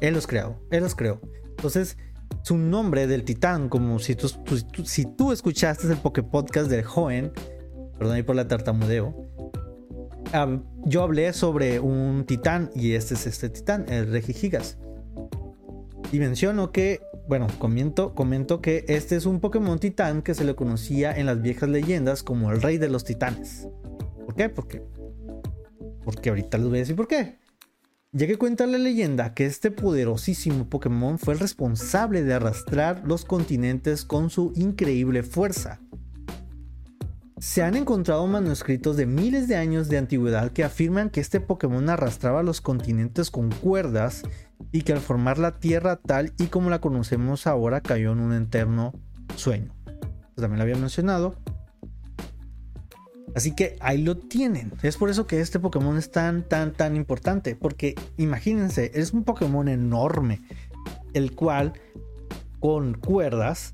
Él 0.00 0.14
los 0.14 0.26
creó, 0.26 0.58
él 0.70 0.82
los 0.82 0.94
creó. 0.94 1.20
Entonces, 1.50 1.98
su 2.42 2.56
nombre 2.56 3.06
del 3.06 3.24
titán, 3.24 3.68
como 3.68 3.98
si 3.98 4.16
tú, 4.16 5.32
escuchaste 5.32 5.86
el 5.88 5.98
Poképodcast 5.98 6.70
de 6.70 6.84
Hoenn, 6.86 7.32
perdón 7.98 8.14
ahí 8.16 8.22
por 8.22 8.34
la 8.34 8.48
tartamudeo, 8.48 9.14
yo 10.86 11.02
hablé 11.02 11.32
sobre 11.34 11.80
un 11.80 12.24
titán 12.26 12.70
y 12.74 12.92
este 12.92 13.14
es 13.14 13.26
este 13.26 13.50
titán, 13.50 13.84
el 13.88 14.10
Regigigas. 14.10 14.78
Y 16.12 16.18
menciono 16.18 16.70
que, 16.70 17.00
bueno, 17.28 17.48
comento, 17.58 18.14
comento 18.14 18.60
que 18.60 18.84
este 18.88 19.16
es 19.16 19.26
un 19.26 19.40
Pokémon 19.40 19.78
titán 19.78 20.22
que 20.22 20.34
se 20.34 20.44
le 20.44 20.54
conocía 20.54 21.12
en 21.12 21.26
las 21.26 21.42
viejas 21.42 21.68
leyendas 21.68 22.22
como 22.22 22.52
el 22.52 22.62
rey 22.62 22.78
de 22.78 22.88
los 22.88 23.04
titanes. 23.04 23.68
¿Por 24.24 24.34
qué? 24.36 24.48
Porque, 24.48 24.82
porque 26.04 26.28
ahorita 26.28 26.58
les 26.58 26.68
voy 26.68 26.78
a 26.78 26.80
decir 26.80 26.96
por 26.96 27.08
qué. 27.08 27.38
Ya 28.12 28.26
que 28.26 28.38
cuenta 28.38 28.66
la 28.66 28.78
leyenda 28.78 29.34
que 29.34 29.46
este 29.46 29.70
poderosísimo 29.70 30.70
Pokémon 30.70 31.18
fue 31.18 31.34
el 31.34 31.40
responsable 31.40 32.22
de 32.22 32.34
arrastrar 32.34 33.02
los 33.04 33.24
continentes 33.24 34.04
con 34.04 34.30
su 34.30 34.52
increíble 34.54 35.22
fuerza. 35.22 35.80
Se 37.38 37.62
han 37.62 37.76
encontrado 37.76 38.26
manuscritos 38.26 38.96
de 38.96 39.04
miles 39.04 39.48
de 39.48 39.56
años 39.56 39.90
de 39.90 39.98
antigüedad 39.98 40.52
que 40.52 40.64
afirman 40.64 41.10
que 41.10 41.20
este 41.20 41.40
Pokémon 41.40 41.90
arrastraba 41.90 42.42
los 42.42 42.62
continentes 42.62 43.30
con 43.30 43.50
cuerdas 43.50 44.22
y 44.72 44.82
que 44.82 44.92
al 44.92 45.00
formar 45.00 45.38
la 45.38 45.58
Tierra 45.58 45.96
tal 45.96 46.32
y 46.38 46.46
como 46.46 46.70
la 46.70 46.80
conocemos 46.80 47.46
ahora 47.46 47.80
cayó 47.80 48.12
en 48.12 48.20
un 48.20 48.32
eterno 48.32 48.92
sueño. 49.36 49.74
También 50.34 50.58
lo 50.58 50.62
había 50.62 50.76
mencionado. 50.76 51.36
Así 53.34 53.54
que 53.54 53.76
ahí 53.80 54.02
lo 54.02 54.16
tienen. 54.16 54.72
Es 54.82 54.96
por 54.96 55.10
eso 55.10 55.26
que 55.26 55.40
este 55.40 55.58
Pokémon 55.58 55.98
es 55.98 56.10
tan, 56.10 56.42
tan, 56.48 56.72
tan 56.72 56.96
importante. 56.96 57.54
Porque 57.54 57.94
imagínense, 58.16 58.92
es 58.94 59.12
un 59.12 59.24
Pokémon 59.24 59.68
enorme. 59.68 60.40
El 61.12 61.32
cual 61.34 61.74
con 62.60 62.94
cuerdas 62.94 63.72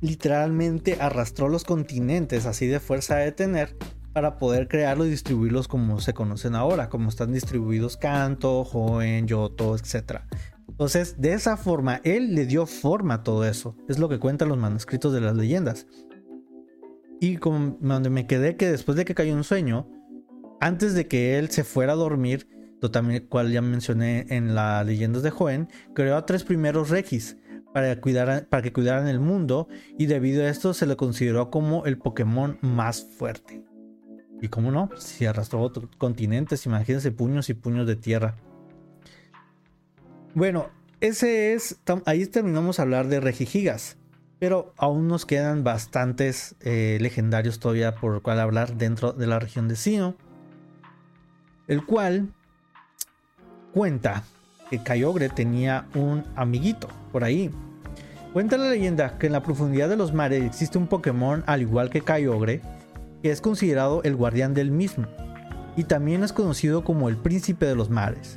literalmente 0.00 0.98
arrastró 1.00 1.48
los 1.48 1.64
continentes 1.64 2.46
así 2.46 2.66
de 2.66 2.80
fuerza 2.80 3.16
de 3.16 3.32
tener 3.32 3.76
para 4.18 4.36
poder 4.36 4.66
crearlos 4.66 5.06
y 5.06 5.10
distribuirlos 5.10 5.68
como 5.68 6.00
se 6.00 6.12
conocen 6.12 6.56
ahora, 6.56 6.88
como 6.88 7.08
están 7.08 7.32
distribuidos 7.32 7.96
Kanto, 7.96 8.62
Hoenn, 8.62 9.28
Yoto, 9.28 9.76
etc. 9.76 10.22
Entonces, 10.66 11.20
de 11.20 11.34
esa 11.34 11.56
forma, 11.56 12.00
él 12.02 12.34
le 12.34 12.44
dio 12.44 12.66
forma 12.66 13.14
a 13.14 13.22
todo 13.22 13.44
eso. 13.44 13.76
Es 13.88 14.00
lo 14.00 14.08
que 14.08 14.18
cuentan 14.18 14.48
los 14.48 14.58
manuscritos 14.58 15.12
de 15.12 15.20
las 15.20 15.36
leyendas. 15.36 15.86
Y 17.20 17.36
donde 17.36 18.10
me 18.10 18.26
quedé 18.26 18.56
que 18.56 18.68
después 18.68 18.96
de 18.96 19.04
que 19.04 19.14
cayó 19.14 19.36
un 19.36 19.44
sueño, 19.44 19.88
antes 20.60 20.94
de 20.94 21.06
que 21.06 21.38
él 21.38 21.50
se 21.50 21.62
fuera 21.62 21.92
a 21.92 21.94
dormir, 21.94 22.48
lo 22.80 22.90
también 22.90 23.24
cual 23.28 23.52
ya 23.52 23.62
mencioné 23.62 24.26
en 24.30 24.56
las 24.56 24.84
leyendas 24.84 25.22
de 25.22 25.32
Hoenn, 25.38 25.68
creó 25.94 26.16
a 26.16 26.26
tres 26.26 26.42
primeros 26.42 26.90
Regis 26.90 27.36
para, 27.72 28.00
cuidar, 28.00 28.48
para 28.48 28.62
que 28.64 28.72
cuidaran 28.72 29.06
el 29.06 29.20
mundo 29.20 29.68
y 29.96 30.06
debido 30.06 30.42
a 30.42 30.48
esto 30.48 30.74
se 30.74 30.86
le 30.86 30.96
consideró 30.96 31.52
como 31.52 31.86
el 31.86 31.98
Pokémon 31.98 32.58
más 32.62 33.06
fuerte. 33.16 33.67
Y 34.40 34.48
cómo 34.48 34.70
no, 34.70 34.90
si 34.98 35.26
arrastró 35.26 35.60
otros 35.60 35.88
continentes, 35.98 36.64
imagínense 36.66 37.10
puños 37.10 37.48
y 37.50 37.54
puños 37.54 37.86
de 37.86 37.96
tierra. 37.96 38.36
Bueno, 40.34 40.68
ese 41.00 41.54
es, 41.54 41.78
ahí 42.04 42.26
terminamos 42.26 42.78
a 42.78 42.82
hablar 42.82 43.08
de 43.08 43.20
Regigigas, 43.20 43.96
pero 44.38 44.72
aún 44.76 45.08
nos 45.08 45.26
quedan 45.26 45.64
bastantes 45.64 46.54
eh, 46.60 46.98
legendarios 47.00 47.58
todavía 47.58 47.94
por 47.96 48.22
cual 48.22 48.40
hablar 48.40 48.76
dentro 48.76 49.12
de 49.12 49.26
la 49.26 49.38
región 49.38 49.68
de 49.68 49.76
Sino, 49.76 50.16
el 51.66 51.84
cual 51.84 52.28
cuenta 53.72 54.22
que 54.70 54.82
Kyogre 54.82 55.28
tenía 55.28 55.86
un 55.94 56.24
amiguito 56.36 56.88
por 57.10 57.24
ahí. 57.24 57.50
Cuenta 58.32 58.58
la 58.58 58.70
leyenda 58.70 59.18
que 59.18 59.26
en 59.26 59.32
la 59.32 59.42
profundidad 59.42 59.88
de 59.88 59.96
los 59.96 60.12
mares 60.12 60.44
existe 60.44 60.78
un 60.78 60.86
Pokémon 60.86 61.42
al 61.46 61.62
igual 61.62 61.90
que 61.90 62.02
Kyogre, 62.02 62.60
que 63.22 63.30
es 63.30 63.40
considerado 63.40 64.02
el 64.04 64.16
guardián 64.16 64.54
del 64.54 64.70
mismo, 64.70 65.06
y 65.76 65.84
también 65.84 66.24
es 66.24 66.32
conocido 66.32 66.84
como 66.84 67.08
el 67.08 67.16
príncipe 67.16 67.66
de 67.66 67.74
los 67.74 67.90
mares, 67.90 68.36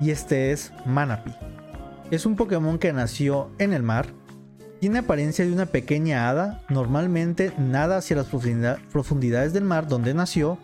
y 0.00 0.10
este 0.10 0.52
es 0.52 0.72
Manapi. 0.86 1.32
Es 2.10 2.26
un 2.26 2.36
Pokémon 2.36 2.78
que 2.78 2.92
nació 2.92 3.50
en 3.58 3.72
el 3.72 3.82
mar, 3.82 4.06
tiene 4.80 5.00
apariencia 5.00 5.44
de 5.44 5.52
una 5.52 5.66
pequeña 5.66 6.28
hada, 6.28 6.62
normalmente 6.68 7.52
nada 7.58 7.98
hacia 7.98 8.16
las 8.16 8.26
profundidades 8.26 9.52
del 9.52 9.64
mar 9.64 9.86
donde 9.86 10.14
nació, 10.14 10.58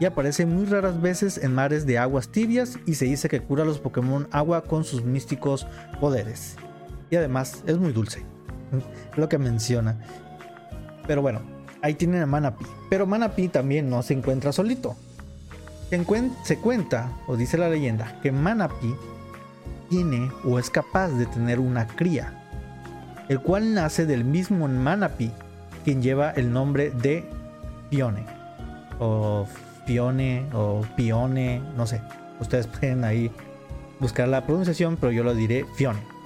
y 0.00 0.04
aparece 0.04 0.46
muy 0.46 0.64
raras 0.64 1.00
veces 1.00 1.38
en 1.38 1.54
mares 1.54 1.84
de 1.84 1.98
aguas 1.98 2.28
tibias 2.28 2.78
y 2.86 2.94
se 2.94 3.04
dice 3.04 3.28
que 3.28 3.40
cura 3.40 3.64
a 3.64 3.66
los 3.66 3.78
Pokémon 3.78 4.28
agua 4.30 4.62
con 4.62 4.84
sus 4.84 5.04
místicos 5.04 5.66
poderes. 6.00 6.56
Y 7.10 7.16
además 7.16 7.62
es 7.66 7.78
muy 7.78 7.92
dulce, 7.92 8.24
lo 9.16 9.28
que 9.28 9.38
menciona. 9.38 9.98
Pero 11.06 11.22
bueno, 11.22 11.40
ahí 11.82 11.94
tienen 11.94 12.22
a 12.22 12.26
Manapi. 12.26 12.64
Pero 12.88 13.06
Manapi 13.06 13.48
también 13.48 13.90
no 13.90 14.02
se 14.02 14.14
encuentra 14.14 14.52
solito. 14.52 14.96
Se, 16.44 16.58
cuenta, 16.58 17.12
o 17.26 17.36
dice 17.36 17.56
la 17.56 17.70
leyenda, 17.70 18.18
que 18.22 18.30
Manapi 18.30 18.94
tiene 19.88 20.30
o 20.44 20.58
es 20.58 20.68
capaz 20.68 21.08
de 21.08 21.24
tener 21.24 21.58
una 21.58 21.86
cría, 21.86 22.44
el 23.28 23.40
cual 23.40 23.72
nace 23.72 24.04
del 24.04 24.22
mismo 24.22 24.68
Manapi, 24.68 25.32
quien 25.84 26.02
lleva 26.02 26.30
el 26.32 26.52
nombre 26.52 26.90
de 26.90 27.24
Pione 27.88 28.26
o 28.98 29.46
Pione 29.86 30.44
o 30.52 30.84
Pione, 30.94 31.62
no 31.74 31.86
sé. 31.86 32.02
Ustedes 32.38 32.66
pueden 32.66 33.04
ahí 33.04 33.30
buscar 33.98 34.28
la 34.28 34.44
pronunciación, 34.44 34.98
pero 35.00 35.10
yo 35.10 35.24
lo 35.24 35.34
diré 35.34 35.64
Fione. 35.74 36.17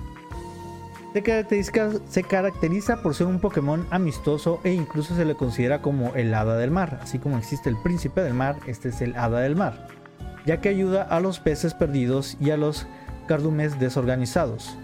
Se 1.13 1.23
caracteriza, 1.23 1.91
se 2.09 2.23
caracteriza, 2.23 3.03
por 3.03 3.15
ser 3.15 3.27
un 3.27 3.39
Pokémon 3.39 3.87
amistoso 3.91 4.61
e 4.65 4.73
incluso 4.73 5.15
se 5.15 5.27
le 5.27 5.35
considera 5.35 5.83
como 5.83 6.15
el 6.15 6.33
hada 6.33 6.57
del 6.57 6.71
mar. 6.71 7.01
Así 7.03 7.19
como 7.19 7.37
existe 7.37 7.69
el 7.69 7.77
príncipe 7.77 8.23
del 8.23 8.33
mar, 8.33 8.57
este 8.67 8.89
es 8.89 9.03
el 9.03 9.15
hada 9.17 9.41
del 9.41 9.55
mar, 9.55 9.89
ya 10.47 10.63
que 10.63 10.71
ayuda 10.71 11.03
a 11.03 11.21
los 11.21 11.39
peces 11.39 11.75
perdidos 11.75 12.39
y 12.41 12.51
a 12.51 12.57
los 12.57 12.87
cardumes 13.27 13.79
desorganizados. 13.79 14.79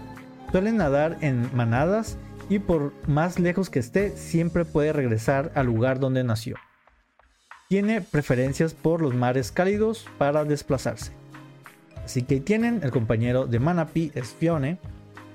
Suelen 0.51 0.77
nadar 0.77 1.17
en 1.21 1.49
manadas 1.55 2.19
y 2.47 2.59
por 2.59 2.93
más 3.07 3.39
lejos 3.39 3.71
que 3.71 3.79
esté, 3.79 4.11
siempre 4.15 4.65
puede 4.65 4.93
regresar 4.93 5.51
al 5.55 5.65
lugar 5.65 5.99
donde 5.99 6.23
nació. 6.23 6.57
Tiene 7.69 8.01
preferencias 8.01 8.75
por 8.75 9.01
los 9.01 9.15
mares 9.15 9.51
cálidos 9.51 10.07
para 10.19 10.43
desplazarse. 10.45 11.11
Así 12.03 12.21
que 12.21 12.39
tienen 12.39 12.81
el 12.83 12.91
compañero 12.91 13.45
de 13.45 13.59
Manapi, 13.59 14.11
es 14.15 14.29
Fione, 14.29 14.79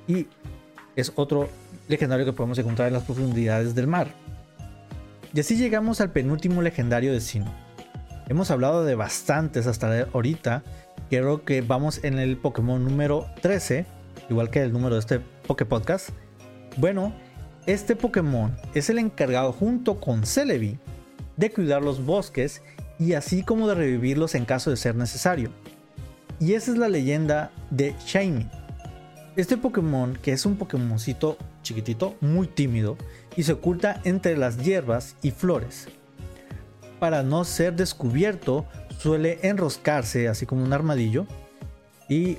y 0.07 0.27
es 0.97 1.13
otro 1.17 1.49
legendario 1.89 2.25
que 2.25 2.33
podemos 2.33 2.59
encontrar 2.59 2.89
en 2.89 2.95
las 2.95 3.05
profundidades 3.05 3.75
del 3.75 3.87
mar. 3.87 4.09
Y 5.33 5.41
así 5.41 5.57
llegamos 5.57 6.01
al 6.01 6.13
penúltimo 6.13 6.63
legendario 6.63 7.13
de 7.13 7.21
Sino. 7.21 7.53
Hemos 8.29 8.51
hablado 8.51 8.85
de 8.85 8.95
bastantes 8.95 9.67
hasta 9.67 10.07
ahorita. 10.13 10.63
Creo 11.11 11.45
que 11.45 11.61
vamos 11.61 12.03
en 12.05 12.19
el 12.19 12.37
Pokémon 12.37 12.83
número 12.83 13.27
13, 13.43 13.85
igual 14.31 14.51
que 14.51 14.63
el 14.63 14.73
número 14.73 14.95
de 14.95 15.01
este 15.01 15.21
Poké 15.47 15.67
Podcast. 15.67 16.11
Bueno, 16.77 17.13
este 17.67 17.97
Pokémon 17.97 18.57
es 18.75 18.91
el 18.91 18.99
encargado 18.99 19.53
junto 19.53 20.01
con 20.01 20.25
Celebi 20.25 20.79
de 21.37 21.51
cuidar 21.51 21.83
los 21.83 22.05
bosques 22.05 22.63
y 22.99 23.15
así 23.15 23.43
como 23.43 23.69
de 23.69 23.75
revivirlos 23.75 24.35
en 24.35 24.45
caso 24.45 24.71
de 24.71 24.77
ser 24.77 24.95
necesario. 24.95 25.51
Y 26.41 26.55
esa 26.55 26.73
es 26.73 26.79
la 26.79 26.89
leyenda 26.89 27.51
de 27.71 27.95
Shiny. 28.07 28.49
Este 29.37 29.57
Pokémon, 29.57 30.17
que 30.23 30.33
es 30.33 30.47
un 30.47 30.57
Pokémoncito 30.57 31.37
chiquitito, 31.63 32.15
muy 32.21 32.47
tímido, 32.47 32.97
y 33.37 33.43
se 33.43 33.55
oculta 33.55 34.01
entre 34.05 34.37
las 34.37 34.59
hierbas 34.59 35.17
y 35.23 35.33
flores. 35.33 35.89
Para 37.01 37.23
no 37.25 37.45
ser 37.45 37.75
descubierto, 37.75 38.65
suele 38.99 39.41
enroscarse 39.43 40.29
así 40.29 40.47
como 40.47 40.63
un 40.63 40.73
armadillo 40.73 41.27
y 42.09 42.39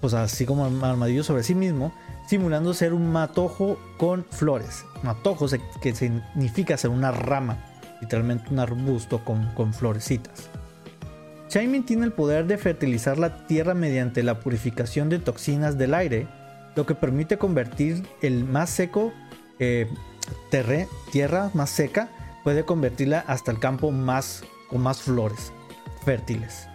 pues 0.00 0.14
así 0.14 0.46
como 0.46 0.68
un 0.68 0.84
armadillo 0.84 1.24
sobre 1.24 1.42
sí 1.42 1.56
mismo, 1.56 1.92
simulando 2.28 2.74
ser 2.74 2.94
un 2.94 3.10
matojo 3.10 3.76
con 3.96 4.24
flores. 4.24 4.84
Matojo 5.02 5.46
que 5.82 5.94
significa 5.94 6.76
ser 6.76 6.90
una 6.90 7.10
rama 7.10 7.58
literalmente 8.00 8.50
un 8.50 8.58
arbusto 8.60 9.24
con, 9.24 9.52
con 9.54 9.72
florecitas. 9.72 10.50
Chaimin 11.48 11.84
tiene 11.84 12.04
el 12.04 12.12
poder 12.12 12.46
de 12.46 12.58
fertilizar 12.58 13.18
la 13.18 13.46
tierra 13.46 13.74
mediante 13.74 14.22
la 14.22 14.40
purificación 14.40 15.08
de 15.08 15.18
toxinas 15.18 15.78
del 15.78 15.94
aire, 15.94 16.28
lo 16.76 16.84
que 16.84 16.94
permite 16.94 17.38
convertir 17.38 18.06
el 18.20 18.44
más 18.44 18.70
seco, 18.70 19.12
eh, 19.58 19.88
tierra 21.10 21.50
más 21.54 21.70
seca, 21.70 22.10
puede 22.44 22.64
convertirla 22.64 23.24
hasta 23.26 23.50
el 23.50 23.58
campo 23.58 23.90
más 23.90 24.44
con 24.68 24.82
más 24.82 25.00
flores 25.00 25.52
fértiles. 26.04 26.68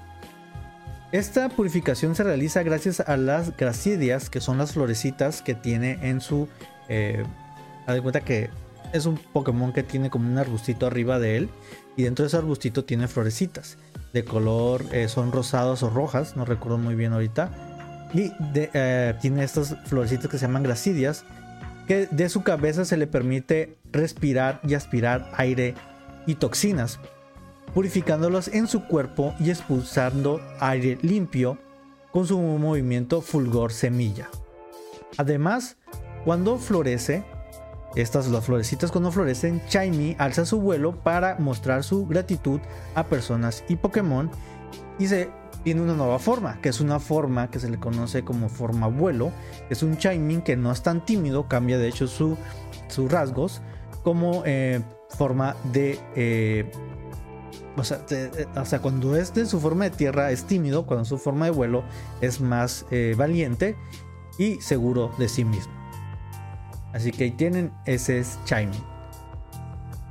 Esta 1.12 1.50
purificación 1.50 2.16
se 2.16 2.24
realiza 2.24 2.64
gracias 2.64 3.00
a 3.00 3.18
las 3.18 3.56
gracidias, 3.56 4.32
que 4.32 4.42
son 4.42 4.58
las 4.58 4.74
florecitas 4.74 5.44
que 5.44 5.54
tiene 5.54 6.00
en 6.02 6.22
su... 6.22 6.50
Eh, 6.90 7.24
haz 7.86 7.94
de 7.94 8.02
cuenta 8.02 8.22
que 8.22 8.50
es 8.94 9.06
un 9.06 9.18
Pokémon 9.18 9.74
que 9.74 9.84
tiene 9.84 10.10
como 10.10 10.30
un 10.30 10.38
arbustito 10.38 10.88
arriba 10.88 11.20
de 11.20 11.38
él 11.38 11.50
y 11.98 12.04
dentro 12.04 12.24
de 12.24 12.28
ese 12.28 12.38
arbustito 12.38 12.86
tiene 12.86 13.08
florecitas 13.08 13.78
de 14.14 14.24
color, 14.24 14.86
eh, 14.92 15.08
son 15.10 15.32
rosadas 15.32 15.84
o 15.84 15.90
rojas, 15.90 16.38
no 16.38 16.46
recuerdo 16.46 16.78
muy 16.78 16.96
bien 16.96 17.14
ahorita. 17.14 18.10
Y 18.14 18.32
eh, 18.54 19.16
tiene 19.22 19.44
estas 19.44 19.76
florecitas 19.86 20.30
que 20.30 20.38
se 20.38 20.46
llaman 20.46 20.62
gracidias, 20.62 21.26
que 21.88 22.08
de 22.12 22.30
su 22.30 22.44
cabeza 22.44 22.86
se 22.86 22.96
le 22.96 23.08
permite 23.08 23.76
respirar 23.92 24.62
y 24.68 24.76
aspirar 24.76 25.32
aire 25.36 25.74
y 26.28 26.36
toxinas 26.36 27.00
purificándolos 27.74 28.50
en 28.50 28.68
su 28.68 28.86
cuerpo 28.86 29.34
y 29.40 29.50
expulsando 29.50 30.40
aire 30.60 30.98
limpio 31.02 31.58
con 32.12 32.28
su 32.28 32.40
movimiento 32.40 33.22
fulgor 33.22 33.74
semilla. 33.74 34.30
Además, 35.18 35.78
cuando 36.24 36.58
florece, 36.58 37.24
estas 37.96 38.28
las 38.28 38.46
florecitas 38.46 38.92
cuando 38.92 39.12
florecen, 39.12 39.62
Chaimi 39.68 40.16
alza 40.20 40.46
su 40.46 40.60
vuelo 40.60 40.96
para 40.96 41.38
mostrar 41.40 41.84
su 41.84 42.06
gratitud 42.08 42.60
a 42.96 43.06
personas 43.06 43.64
y 43.68 43.76
Pokémon 43.76 44.30
y 45.00 45.08
se 45.08 45.30
tiene 45.64 45.82
una 45.82 45.94
nueva 45.94 46.20
forma, 46.20 46.60
que 46.62 46.70
es 46.70 46.82
una 46.82 47.00
forma 47.00 47.50
que 47.50 47.60
se 47.60 47.70
le 47.70 47.80
conoce 47.80 48.24
como 48.24 48.50
forma 48.50 48.88
vuelo, 48.88 49.32
es 49.70 49.82
un 49.82 49.98
Chaimin 49.98 50.42
que 50.42 50.58
no 50.58 50.72
es 50.72 50.84
tan 50.84 51.06
tímido, 51.06 51.48
cambia 51.48 51.78
de 51.78 51.88
hecho 51.88 52.08
sus 52.08 52.38
rasgos 53.10 53.62
como 54.04 54.44
eh, 54.46 54.82
forma 55.10 55.56
de 55.72 56.00
eh, 56.16 56.70
o 57.76 57.84
sea, 57.84 58.06
o 58.56 58.66
sea, 58.66 58.80
cuando 58.80 59.16
es 59.16 59.34
de 59.34 59.46
su 59.46 59.60
forma 59.60 59.86
de 59.86 59.92
tierra 59.92 60.32
es 60.32 60.44
tímido, 60.44 60.86
cuando 60.86 61.06
su 61.06 61.18
forma 61.18 61.46
de 61.46 61.52
vuelo 61.52 61.84
es 62.22 62.40
más 62.40 62.86
eh, 62.92 63.16
valiente 63.18 63.76
y 64.38 64.62
seguro 64.62 65.12
de 65.18 65.28
sí 65.28 65.44
mismo. 65.44 65.83
Así 66.94 67.12
que 67.12 67.26
ahí 67.26 67.32
tienen 67.32 67.72
ese 67.86 68.20
es 68.20 68.40
Chiming. 68.46 68.84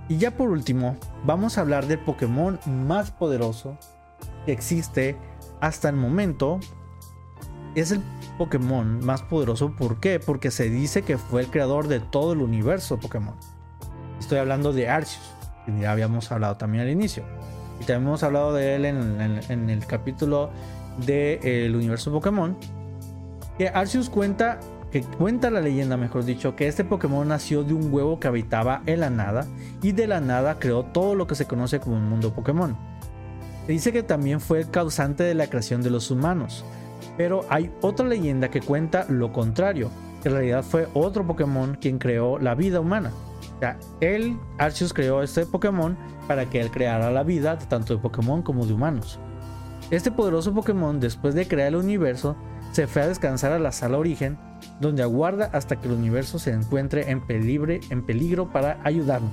Y 0.08 0.18
ya 0.18 0.32
por 0.32 0.50
último, 0.50 0.96
vamos 1.24 1.56
a 1.56 1.62
hablar 1.62 1.86
del 1.86 1.98
Pokémon 1.98 2.58
más 2.66 3.10
poderoso 3.10 3.78
que 4.44 4.52
existe 4.52 5.16
hasta 5.60 5.88
el 5.88 5.96
momento. 5.96 6.58
Es 7.74 7.92
el 7.92 8.02
Pokémon 8.36 9.04
más 9.04 9.22
poderoso, 9.22 9.74
¿por 9.76 10.00
qué? 10.00 10.20
Porque 10.20 10.50
se 10.50 10.68
dice 10.68 11.02
que 11.02 11.16
fue 11.16 11.42
el 11.42 11.46
creador 11.48 11.88
de 11.88 12.00
todo 12.00 12.32
el 12.32 12.42
universo 12.42 12.98
Pokémon. 12.98 13.36
Estoy 14.18 14.38
hablando 14.38 14.72
de 14.72 14.88
Arceus, 14.88 15.30
que 15.64 15.80
ya 15.80 15.92
habíamos 15.92 16.30
hablado 16.32 16.56
también 16.56 16.82
al 16.82 16.90
inicio. 16.90 17.24
Y 17.80 17.84
también 17.84 18.08
hemos 18.08 18.22
hablado 18.22 18.52
de 18.52 18.74
él 18.74 18.84
en, 18.84 19.70
el 19.70 19.86
capítulo 19.86 20.50
del 20.98 21.40
de, 21.40 21.72
universo 21.74 22.12
Pokémon. 22.12 22.56
Que 23.58 23.68
Arceus 23.68 24.10
cuenta, 24.10 24.60
que 24.92 25.00
cuenta 25.00 25.50
la 25.50 25.62
leyenda, 25.62 25.96
mejor 25.96 26.24
dicho, 26.24 26.55
que 26.55 26.68
este 26.68 26.85
Pokémon 26.85 27.26
nació 27.26 27.64
de 27.64 27.72
un 27.72 27.92
huevo 27.92 28.20
que 28.20 28.28
habitaba 28.28 28.83
en 28.85 29.00
la 29.00 29.09
nada 29.09 29.46
y 29.81 29.92
de 29.92 30.07
la 30.07 30.20
nada 30.20 30.59
creó 30.59 30.85
todo 30.85 31.14
lo 31.14 31.26
que 31.26 31.35
se 31.35 31.46
conoce 31.46 31.81
como 31.81 31.96
un 31.96 32.11
mundo 32.11 32.35
Pokémon. 32.35 32.76
Se 33.66 33.72
dice 33.72 33.92
que 33.92 34.02
también 34.02 34.38
fue 34.38 34.61
el 34.61 34.70
causante 34.70 35.22
de 35.22 35.35
la 35.35 35.46
creación 35.46 35.83
de 35.83 35.88
los 35.88 36.11
humanos, 36.11 36.62
pero 37.16 37.46
hay 37.48 37.72
otra 37.81 38.07
leyenda 38.07 38.50
que 38.50 38.61
cuenta 38.61 39.07
lo 39.09 39.33
contrario, 39.33 39.90
que 40.22 40.28
en 40.28 40.35
realidad 40.35 40.62
fue 40.62 40.87
otro 40.92 41.26
Pokémon 41.26 41.78
quien 41.81 41.98
creó 41.98 42.38
la 42.38 42.55
vida 42.55 42.78
humana. 42.78 43.12
O 43.57 43.61
sea, 43.61 43.78
él, 44.00 44.37
Arceus, 44.59 44.92
creó 44.92 45.22
este 45.22 45.46
Pokémon 45.46 45.96
para 46.28 46.50
que 46.50 46.61
él 46.61 46.70
creara 46.70 47.11
la 47.11 47.22
vida 47.22 47.59
tanto 47.59 47.94
de 47.94 48.02
Pokémon 48.02 48.42
como 48.42 48.66
de 48.66 48.74
humanos. 48.74 49.18
Este 49.90 50.11
poderoso 50.11 50.52
Pokémon, 50.52 51.00
después 51.00 51.35
de 51.35 51.48
crear 51.48 51.68
el 51.68 51.76
universo, 51.76 52.37
se 52.72 52.87
fue 52.87 53.02
a 53.02 53.08
descansar 53.08 53.52
a 53.52 53.58
la 53.58 53.70
sala 53.72 53.98
origen, 53.98 54.38
donde 54.80 55.02
aguarda 55.02 55.50
hasta 55.52 55.80
que 55.80 55.88
el 55.88 55.94
universo 55.94 56.38
se 56.38 56.50
encuentre 56.50 57.11
en, 57.11 57.22
en 57.28 58.02
peligro 58.06 58.50
para 58.50 58.80
ayudarnos. 58.82 59.32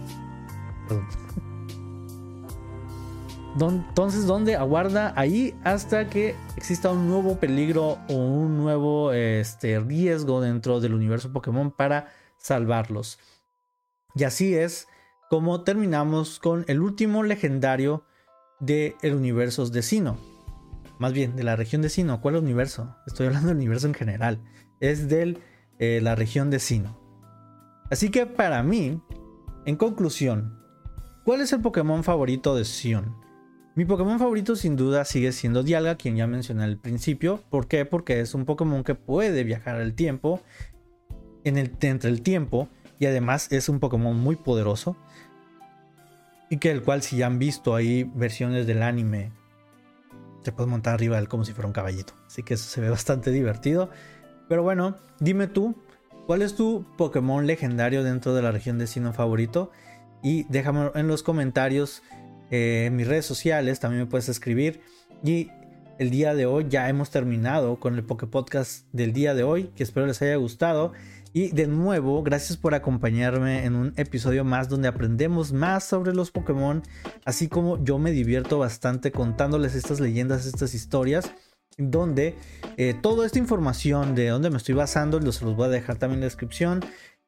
Entonces, 3.59 4.25
¿dónde 4.25 4.55
aguarda 4.55 5.13
ahí 5.15 5.55
hasta 5.63 6.09
que 6.09 6.35
exista 6.55 6.91
un 6.91 7.07
nuevo 7.07 7.39
peligro 7.39 7.97
o 8.07 8.13
un 8.13 8.57
nuevo 8.57 9.11
este, 9.11 9.79
riesgo 9.79 10.39
dentro 10.39 10.79
del 10.79 10.93
universo 10.93 11.33
Pokémon 11.33 11.71
para 11.71 12.13
salvarlos? 12.37 13.19
Y 14.15 14.23
así 14.23 14.55
es 14.55 14.87
como 15.29 15.63
terminamos 15.63 16.39
con 16.39 16.65
el 16.67 16.81
último 16.81 17.23
legendario 17.23 18.03
del 18.59 18.95
universo 19.13 19.65
de 19.67 19.81
Sino. 19.81 20.28
Más 20.99 21.13
bien, 21.13 21.35
de 21.35 21.43
la 21.43 21.55
región 21.55 21.81
de 21.81 21.89
Sino. 21.89 22.21
¿Cuál 22.21 22.35
universo? 22.35 22.95
Estoy 23.07 23.27
hablando 23.27 23.47
del 23.47 23.57
universo 23.57 23.87
en 23.87 23.93
general. 23.93 24.43
Es 24.81 25.07
de 25.07 25.37
eh, 25.79 26.01
la 26.03 26.15
región 26.15 26.51
de 26.51 26.59
Sino. 26.59 26.99
Así 27.89 28.11
que 28.11 28.25
para 28.25 28.61
mí, 28.63 29.01
en 29.65 29.75
conclusión, 29.77 30.59
¿cuál 31.23 31.41
es 31.41 31.53
el 31.53 31.61
Pokémon 31.61 32.03
favorito 32.03 32.53
de 32.55 32.65
Sion? 32.65 33.15
Mi 33.75 33.85
Pokémon 33.85 34.19
favorito 34.19 34.57
sin 34.57 34.75
duda 34.75 35.05
sigue 35.05 35.31
siendo 35.31 35.63
Dialga, 35.63 35.95
quien 35.95 36.17
ya 36.17 36.27
mencioné 36.27 36.65
al 36.65 36.77
principio. 36.77 37.41
¿Por 37.49 37.67
qué? 37.67 37.85
Porque 37.85 38.19
es 38.19 38.35
un 38.35 38.43
Pokémon 38.43 38.83
que 38.83 38.93
puede 38.93 39.45
viajar 39.45 39.77
al 39.77 39.93
tiempo, 39.93 40.41
entre 41.45 42.09
el 42.09 42.21
tiempo, 42.21 42.67
y 42.99 43.05
además 43.05 43.47
es 43.51 43.69
un 43.69 43.79
Pokémon 43.79 44.19
muy 44.19 44.35
poderoso 44.35 44.97
y 46.49 46.57
que 46.57 46.71
el 46.71 46.81
cual 46.81 47.01
si 47.01 47.17
ya 47.17 47.27
han 47.27 47.39
visto 47.39 47.75
ahí 47.75 48.03
versiones 48.15 48.67
del 48.67 48.83
anime 48.83 49.31
se 50.49 50.55
puede 50.55 50.69
montar 50.69 50.95
arriba 50.95 51.15
de 51.15 51.23
él 51.23 51.27
como 51.27 51.45
si 51.45 51.53
fuera 51.53 51.67
un 51.67 51.73
caballito. 51.73 52.13
Así 52.27 52.43
que 52.43 52.55
eso 52.55 52.69
se 52.69 52.81
ve 52.81 52.89
bastante 52.89 53.31
divertido. 53.31 53.89
Pero 54.47 54.63
bueno 54.63 54.95
dime 55.19 55.47
tú 55.47 55.75
cuál 56.25 56.41
es 56.41 56.55
tu 56.55 56.85
Pokémon 56.97 57.45
legendario 57.45 58.03
dentro 58.03 58.33
de 58.33 58.41
la 58.41 58.51
región 58.51 58.77
de 58.77 58.87
Sino 58.87 59.13
favorito 59.13 59.71
y 60.23 60.43
déjame 60.49 60.91
en 60.95 61.07
los 61.07 61.23
comentarios 61.23 62.01
eh, 62.51 62.85
en 62.87 62.95
mis 62.95 63.07
redes 63.07 63.25
sociales 63.25 63.79
también 63.79 64.03
me 64.03 64.09
puedes 64.09 64.29
escribir. 64.29 64.81
Y 65.23 65.51
el 65.99 66.09
día 66.09 66.33
de 66.33 66.45
hoy 66.45 66.65
ya 66.69 66.89
hemos 66.89 67.09
terminado 67.09 67.79
con 67.79 67.95
el 67.95 68.03
Poké 68.03 68.25
Podcast 68.25 68.85
del 68.93 69.13
día 69.13 69.33
de 69.33 69.43
hoy 69.43 69.65
que 69.75 69.83
espero 69.83 70.07
les 70.07 70.21
haya 70.21 70.35
gustado 70.37 70.93
y 71.33 71.49
de 71.49 71.67
nuevo, 71.67 72.23
gracias 72.23 72.57
por 72.57 72.73
acompañarme 72.73 73.65
en 73.65 73.75
un 73.75 73.93
episodio 73.97 74.43
más 74.43 74.69
donde 74.69 74.87
aprendemos 74.87 75.53
más 75.53 75.83
sobre 75.83 76.13
los 76.13 76.31
Pokémon, 76.31 76.83
así 77.25 77.47
como 77.47 77.83
yo 77.83 77.99
me 77.99 78.11
divierto 78.11 78.57
bastante 78.57 79.11
contándoles 79.11 79.75
estas 79.75 79.99
leyendas, 79.99 80.45
estas 80.45 80.73
historias, 80.73 81.31
donde 81.77 82.35
eh, 82.77 82.95
toda 83.01 83.25
esta 83.25 83.39
información 83.39 84.15
de 84.15 84.27
dónde 84.27 84.49
me 84.49 84.57
estoy 84.57 84.75
basando, 84.75 85.19
los, 85.19 85.41
los 85.41 85.55
voy 85.55 85.67
a 85.67 85.69
dejar 85.69 85.97
también 85.97 86.17
en 86.17 86.21
la 86.21 86.27
descripción, 86.27 86.81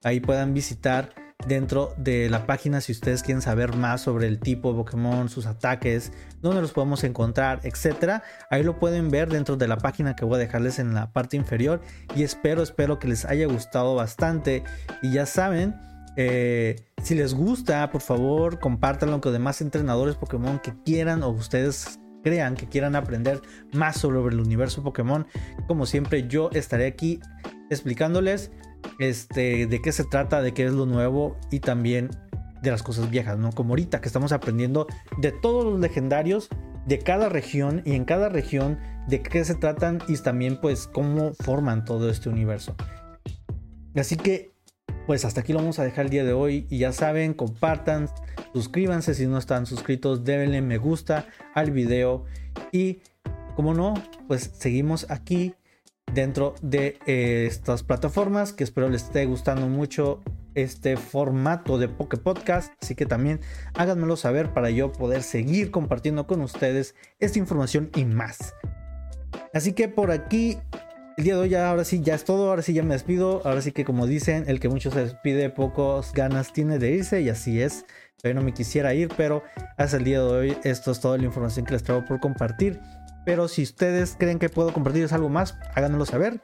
ahí 0.03 0.19
puedan 0.19 0.53
visitar 0.53 1.13
dentro 1.47 1.93
de 1.97 2.29
la 2.29 2.45
página 2.45 2.81
si 2.81 2.91
ustedes 2.91 3.23
quieren 3.23 3.41
saber 3.41 3.75
más 3.75 4.01
sobre 4.01 4.27
el 4.27 4.39
tipo 4.39 4.71
de 4.71 4.77
Pokémon, 4.77 5.29
sus 5.29 5.45
ataques, 5.45 6.11
dónde 6.41 6.61
los 6.61 6.71
podemos 6.71 7.03
encontrar, 7.03 7.59
etcétera. 7.63 8.23
Ahí 8.49 8.63
lo 8.63 8.79
pueden 8.79 9.09
ver 9.09 9.29
dentro 9.29 9.57
de 9.57 9.67
la 9.67 9.77
página 9.77 10.15
que 10.15 10.25
voy 10.25 10.35
a 10.35 10.39
dejarles 10.39 10.79
en 10.79 10.93
la 10.93 11.11
parte 11.11 11.37
inferior. 11.37 11.81
Y 12.15 12.23
espero, 12.23 12.63
espero 12.63 12.99
que 12.99 13.07
les 13.07 13.25
haya 13.25 13.47
gustado 13.47 13.95
bastante. 13.95 14.63
Y 15.01 15.11
ya 15.11 15.25
saben, 15.25 15.75
eh, 16.17 16.75
si 17.01 17.15
les 17.15 17.33
gusta, 17.33 17.89
por 17.91 18.01
favor, 18.01 18.59
compártanlo 18.59 19.21
con 19.21 19.33
demás 19.33 19.61
entrenadores 19.61 20.15
Pokémon 20.15 20.59
que 20.59 20.73
quieran 20.83 21.23
o 21.23 21.29
ustedes 21.29 21.99
crean 22.23 22.55
que 22.55 22.67
quieran 22.67 22.95
aprender 22.95 23.41
más 23.73 23.97
sobre 23.97 24.33
el 24.33 24.39
universo 24.39 24.83
Pokémon. 24.83 25.25
Como 25.67 25.85
siempre, 25.85 26.27
yo 26.27 26.49
estaré 26.53 26.85
aquí 26.85 27.19
explicándoles 27.69 28.51
este, 28.99 29.67
de 29.67 29.81
qué 29.81 29.91
se 29.91 30.03
trata, 30.03 30.41
de 30.41 30.53
qué 30.53 30.65
es 30.65 30.73
lo 30.73 30.85
nuevo 30.85 31.37
y 31.51 31.59
también 31.59 32.09
de 32.61 32.71
las 32.71 32.83
cosas 32.83 33.09
viejas, 33.09 33.37
¿no? 33.37 33.51
Como 33.51 33.71
ahorita 33.71 34.01
que 34.01 34.07
estamos 34.07 34.31
aprendiendo 34.31 34.87
de 35.17 35.31
todos 35.31 35.65
los 35.65 35.79
legendarios 35.79 36.49
de 36.85 36.99
cada 36.99 37.29
región 37.29 37.81
y 37.85 37.93
en 37.93 38.05
cada 38.05 38.29
región 38.29 38.79
de 39.07 39.21
qué 39.21 39.43
se 39.43 39.55
tratan 39.55 39.99
y 40.07 40.17
también 40.17 40.59
pues 40.59 40.87
cómo 40.87 41.33
forman 41.33 41.85
todo 41.85 42.09
este 42.09 42.29
universo. 42.29 42.75
Así 43.95 44.15
que 44.15 44.51
pues 45.07 45.25
hasta 45.25 45.41
aquí 45.41 45.53
lo 45.53 45.59
vamos 45.59 45.79
a 45.79 45.83
dejar 45.83 46.05
el 46.05 46.11
día 46.11 46.23
de 46.23 46.33
hoy 46.33 46.67
y 46.69 46.77
ya 46.77 46.93
saben, 46.93 47.33
compartan, 47.33 48.07
suscríbanse 48.53 49.13
si 49.13 49.25
no 49.25 49.37
están 49.37 49.65
suscritos, 49.65 50.23
denle 50.23 50.61
me 50.61 50.77
gusta 50.77 51.25
al 51.53 51.71
video 51.71 52.25
y 52.71 52.99
como 53.55 53.73
no, 53.73 53.93
pues 54.27 54.51
seguimos 54.53 55.09
aquí 55.09 55.55
dentro 56.13 56.55
de 56.61 56.99
eh, 57.05 57.45
estas 57.47 57.83
plataformas 57.83 58.53
que 58.53 58.63
espero 58.63 58.89
les 58.89 59.03
esté 59.03 59.25
gustando 59.25 59.67
mucho 59.67 60.21
este 60.55 60.97
formato 60.97 61.77
de 61.77 61.87
Poke 61.87 62.17
Podcast, 62.17 62.73
así 62.81 62.95
que 62.95 63.05
también 63.05 63.39
háganmelo 63.73 64.17
saber 64.17 64.53
para 64.53 64.69
yo 64.69 64.91
poder 64.91 65.23
seguir 65.23 65.71
compartiendo 65.71 66.27
con 66.27 66.41
ustedes 66.41 66.95
esta 67.19 67.39
información 67.39 67.89
y 67.95 68.05
más. 68.05 68.53
Así 69.53 69.73
que 69.73 69.87
por 69.87 70.11
aquí 70.11 70.57
el 71.17 71.23
día 71.23 71.35
de 71.35 71.41
hoy 71.41 71.49
ya 71.49 71.69
ahora 71.69 71.83
sí 71.83 72.01
ya 72.01 72.15
es 72.15 72.23
todo, 72.23 72.49
ahora 72.49 72.61
sí 72.61 72.73
ya 72.73 72.83
me 72.83 72.93
despido, 72.93 73.41
ahora 73.45 73.61
sí 73.61 73.71
que 73.71 73.85
como 73.85 74.07
dicen, 74.07 74.45
el 74.47 74.59
que 74.59 74.69
mucho 74.69 74.91
se 74.91 75.01
despide, 75.01 75.49
pocos 75.49 76.13
ganas 76.13 76.53
tiene 76.53 76.79
de 76.79 76.91
irse 76.91 77.21
y 77.21 77.29
así 77.29 77.61
es. 77.61 77.85
Yo 78.23 78.33
no 78.33 78.41
me 78.41 78.53
quisiera 78.53 78.93
ir, 78.93 79.09
pero 79.17 79.43
hasta 79.77 79.97
el 79.97 80.03
día 80.03 80.19
de 80.19 80.25
hoy 80.25 80.57
esto 80.63 80.91
es 80.91 80.99
toda 80.99 81.17
la 81.17 81.25
información 81.25 81.65
que 81.65 81.73
les 81.73 81.83
traigo 81.83 82.05
por 82.05 82.19
compartir. 82.19 82.79
Pero 83.25 83.47
si 83.47 83.63
ustedes 83.63 84.15
creen 84.17 84.39
que 84.39 84.49
puedo 84.49 84.73
compartirles 84.73 85.13
algo 85.13 85.29
más, 85.29 85.57
háganmelo 85.75 86.05
saber. 86.05 86.41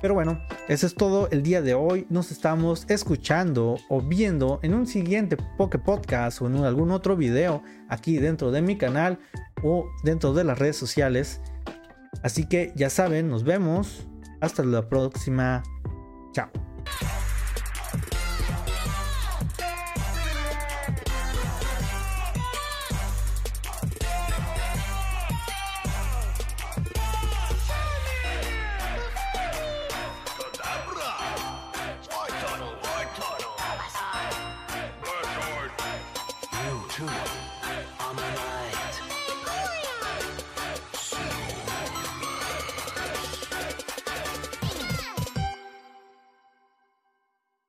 Pero 0.00 0.14
bueno, 0.14 0.40
eso 0.68 0.86
es 0.86 0.94
todo 0.94 1.28
el 1.30 1.42
día 1.42 1.62
de 1.62 1.74
hoy. 1.74 2.06
Nos 2.08 2.30
estamos 2.30 2.86
escuchando 2.88 3.76
o 3.88 4.00
viendo 4.00 4.60
en 4.62 4.74
un 4.74 4.86
siguiente 4.86 5.36
Poke 5.58 5.78
Podcast 5.78 6.40
o 6.40 6.46
en 6.46 6.56
algún 6.64 6.90
otro 6.90 7.16
video 7.16 7.62
aquí 7.88 8.18
dentro 8.18 8.50
de 8.50 8.62
mi 8.62 8.76
canal 8.76 9.18
o 9.62 9.86
dentro 10.02 10.32
de 10.32 10.44
las 10.44 10.58
redes 10.58 10.76
sociales. 10.76 11.40
Así 12.22 12.48
que 12.48 12.72
ya 12.76 12.90
saben, 12.90 13.28
nos 13.28 13.44
vemos. 13.44 14.06
Hasta 14.40 14.62
la 14.64 14.88
próxima. 14.88 15.62
Chao. 16.32 16.50